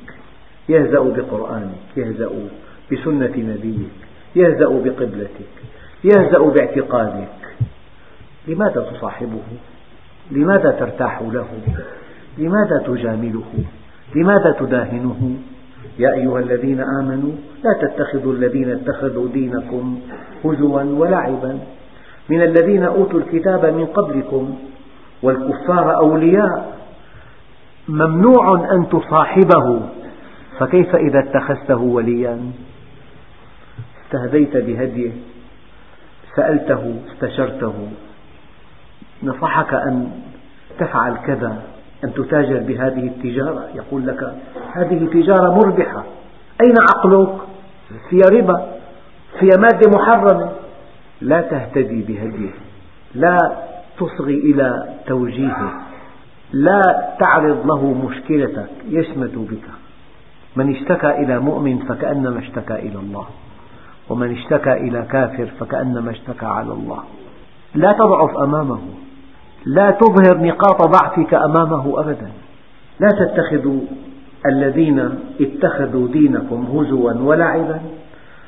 يهزأ 0.69 1.01
بقرآنك 1.01 1.97
يهزأ 1.97 2.31
بسنة 2.93 3.37
نبيك 3.37 3.91
يهزأ 4.37 4.69
بقبلتك 4.69 5.55
يهزأ 6.05 6.39
باعتقادك 6.39 7.29
لماذا 8.49 8.91
تصاحبه؟ 8.93 9.43
لماذا 10.31 10.71
ترتاح 10.71 11.23
له؟ 11.23 11.49
لماذا 12.39 12.83
تجامله؟ 12.87 13.45
لماذا 14.15 14.57
تداهنه؟ 14.61 15.37
يا 15.99 16.15
أيها 16.15 16.39
الذين 16.39 16.81
آمنوا 16.81 17.33
لا 17.65 17.73
تتخذوا 17.83 18.33
الذين 18.33 18.71
اتخذوا 18.71 19.29
دينكم 19.29 20.01
هزوا 20.45 20.83
ولعبا. 20.83 21.59
من 22.29 22.43
الذين 22.43 22.83
أوتوا 22.85 23.21
الكتاب 23.21 23.65
من 23.67 23.87
قبلكم 23.87 24.59
والكفار 25.23 25.97
أولياء. 25.97 26.79
ممنوع 27.89 28.75
أن 28.75 28.89
تصاحبه. 28.89 29.81
فكيف 30.59 30.95
إذا 30.95 31.19
اتخذته 31.19 31.81
وليا؟ 31.81 32.39
استهديت 34.05 34.57
بهديه. 34.57 35.13
سألته 36.37 36.95
استشرته. 37.13 37.75
نصحك 39.23 39.75
أن 39.75 40.11
تفعل 40.79 41.17
كذا. 41.27 41.74
أن 42.05 42.15
تتاجر 42.15 42.59
بهذه 42.59 43.07
التجارة. 43.07 43.69
يقول 43.75 44.07
لك 44.07 44.35
هذه 44.77 45.07
تجارة 45.13 45.55
مربحة. 45.55 46.05
أين 46.61 46.75
عقلك؟ 46.81 47.37
فيها 48.11 48.41
ربا 48.41 48.67
فيها 49.41 49.57
مادة 49.59 49.91
محرمة. 49.95 50.51
لا 51.21 51.41
تهتدي 51.41 52.03
بهديه. 52.03 52.51
لا 53.15 53.39
تصغي 53.99 54.35
إلى 54.35 54.95
توجيهه. 55.07 55.73
لا 56.53 56.81
تعرض 57.21 57.67
له 57.67 58.09
مشكلتك. 58.09 58.71
يشمت 58.89 59.35
بك. 59.37 59.69
من 60.57 60.75
اشتكى 60.75 61.11
إلى 61.11 61.39
مؤمن 61.39 61.79
فكأنما 61.79 62.39
اشتكى 62.39 62.75
إلى 62.75 62.99
الله. 62.99 63.27
ومن 64.09 64.33
اشتكى 64.33 64.73
إلى 64.73 65.03
كافر 65.11 65.47
فكأنما 65.61 66.11
اشتكى 66.11 66.47
على 66.47 66.73
الله. 66.73 67.03
لا 67.75 67.93
تضعف 67.93 68.37
أمامه. 68.39 68.81
لا 69.67 69.91
تظهر 69.91 70.39
نقاط 70.39 70.83
ضعفك 70.83 71.35
أمامه 71.35 72.01
أبدا. 72.01 72.31
لا 73.01 73.09
تتخذوا 73.09 73.81
الذين 74.47 75.11
اتخذوا 75.41 76.09
دينكم 76.09 76.67
هزوا 76.75 77.13
ولعبا. 77.13 77.81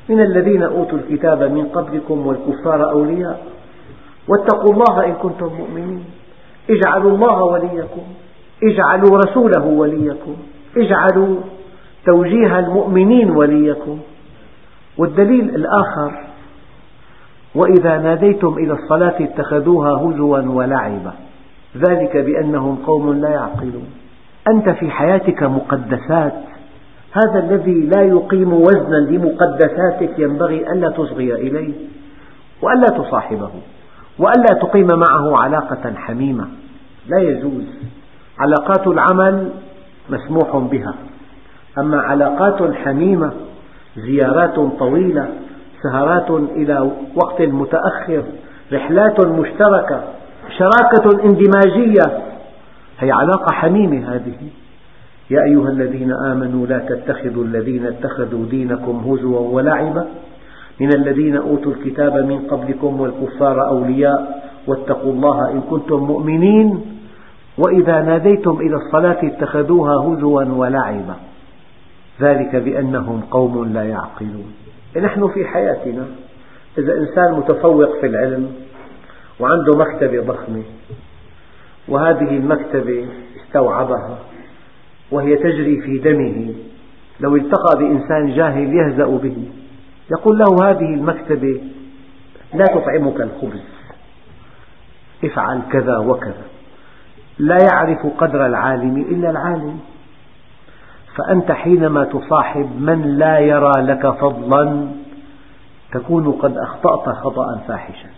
من 0.09 0.21
الذين 0.21 0.63
أوتوا 0.63 0.97
الكتاب 0.97 1.43
من 1.43 1.65
قبلكم 1.65 2.27
والكفار 2.27 2.91
أولياء. 2.91 3.45
واتقوا 4.27 4.73
الله 4.73 5.05
إن 5.05 5.13
كنتم 5.13 5.45
مؤمنين. 5.45 6.05
اجعلوا 6.69 7.11
الله 7.11 7.43
وليكم. 7.43 8.01
اجعلوا 8.63 9.17
رسوله 9.17 9.65
وليكم. 9.65 10.35
اجعلوا 10.77 11.35
توجيه 12.05 12.59
المؤمنين 12.59 13.31
وليكم. 13.31 13.99
والدليل 14.97 15.55
الآخر 15.55 16.26
وإذا 17.57 17.97
ناديتم 17.97 18.53
إلى 18.53 18.73
الصلاة 18.73 19.15
اتخذوها 19.19 19.91
هزوا 19.91 20.39
ولعبا. 20.39 21.13
ذلك 21.77 22.17
بأنهم 22.17 22.75
قوم 22.75 23.13
لا 23.13 23.29
يعقلون. 23.29 23.87
أنت 24.53 24.69
في 24.69 24.91
حياتك 24.91 25.43
مقدسات. 25.43 26.33
هذا 27.11 27.39
الذي 27.39 27.89
لا 27.95 28.01
يقيم 28.01 28.53
وزنا 28.53 28.95
لمقدساتك 28.95 30.19
ينبغي 30.19 30.71
ألا 30.71 30.89
تصغي 30.89 31.33
إليه 31.33 31.73
وألا 32.61 32.87
تصاحبه 32.87 33.49
وألا 34.19 34.59
تقيم 34.61 34.87
معه 34.87 35.43
علاقة 35.43 35.93
حميمة. 35.95 36.47
لا 37.07 37.19
يجوز. 37.19 37.65
علاقات 38.39 38.87
العمل 38.87 39.49
مسموح 40.09 40.57
بها. 40.57 40.93
أما 41.77 42.01
علاقات 42.01 42.75
حميمة 42.75 43.31
زيارات 43.97 44.55
طويلة 44.79 45.29
سهرات 45.83 46.31
إلى 46.31 46.91
وقت 47.15 47.41
متأخر 47.41 48.23
رحلات 48.73 49.19
مشتركة 49.19 50.03
شراكة 50.57 51.25
اندماجية. 51.25 52.23
هي 52.99 53.11
علاقة 53.11 53.53
حميمة 53.53 54.15
هذه. 54.15 54.37
يا 55.29 55.43
أيها 55.43 55.69
الذين 55.69 56.11
آمنوا 56.11 56.67
لا 56.67 56.79
تتخذوا 56.79 57.43
الذين 57.43 57.85
اتخذوا 57.85 58.45
دينكم 58.49 59.03
هزوا 59.07 59.39
ولعبا. 59.39 60.07
من 60.79 60.95
الذين 60.95 61.37
أوتوا 61.37 61.71
الكتاب 61.71 62.15
من 62.15 62.39
قبلكم 62.39 63.01
والكفار 63.01 63.67
أولياء. 63.67 64.51
واتقوا 64.67 65.13
الله 65.13 65.51
إن 65.51 65.61
كنتم 65.61 65.97
مؤمنين. 65.97 66.81
وإذا 67.57 68.01
ناديتم 68.01 68.57
إلى 68.61 68.75
الصلاة 68.75 69.17
اتخذوها 69.23 69.95
هزوا 69.95 70.43
ولعبا. 70.43 71.15
ذلك 72.21 72.55
بأنهم 72.55 73.21
قوم 73.31 73.73
لا 73.73 73.83
يعقلون. 73.83 74.66
نحن 74.95 75.27
في 75.27 75.45
حياتنا 75.45 76.07
إذا 76.77 76.97
إنسان 76.97 77.33
متفوق 77.33 77.99
في 78.01 78.05
العلم 78.07 78.51
وعنده 79.39 79.77
مكتبة 79.77 80.21
ضخمة 80.21 80.63
وهذه 81.87 82.37
المكتبة 82.37 83.07
استوعبها 83.41 84.19
وهي 85.11 85.35
تجري 85.35 85.81
في 85.81 85.97
دمه 85.97 86.53
لو 87.19 87.35
التقى 87.35 87.77
بإنسان 87.79 88.35
جاهل 88.35 88.73
يهزأ 88.73 89.05
به 89.05 89.37
يقول 90.11 90.37
له 90.37 90.69
هذه 90.69 90.93
المكتبة 90.93 91.61
لا 92.53 92.65
تطعمك 92.65 93.21
الخبز 93.21 93.63
افعل 95.23 95.61
كذا 95.71 95.97
وكذا 95.97 96.45
لا 97.39 97.57
يعرف 97.71 98.05
قدر 98.17 98.45
العالم 98.45 98.97
إلا 98.97 99.29
العالم. 99.29 99.79
فأنت 101.17 101.51
حينما 101.51 102.03
تصاحب 102.03 102.81
من 102.81 103.17
لا 103.17 103.39
يرى 103.39 103.71
لك 103.77 104.07
فضلا 104.07 104.87
تكون 105.93 106.31
قد 106.31 106.57
أخطأت 106.57 107.15
خطأ 107.15 107.57
فاحشا. 107.67 108.09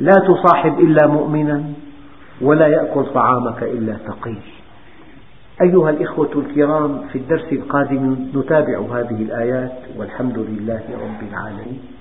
لا 0.00 0.12
تصاحب 0.12 0.78
إلا 0.78 1.06
مؤمنا 1.06 1.64
ولا 2.40 2.66
يأكل 2.66 3.06
طعامك 3.14 3.62
إلا 3.62 3.96
تقي. 4.06 4.36
أيها 5.62 5.90
الإخوة 5.90 6.30
الكرام 6.34 7.00
في 7.12 7.18
الدرس 7.18 7.52
القادم 7.52 8.16
نتابع 8.34 8.78
هذه 8.78 9.22
الآيات 9.22 9.78
والحمد 9.96 10.38
لله 10.38 10.82
رب 10.92 11.28
العالمين. 11.30 11.97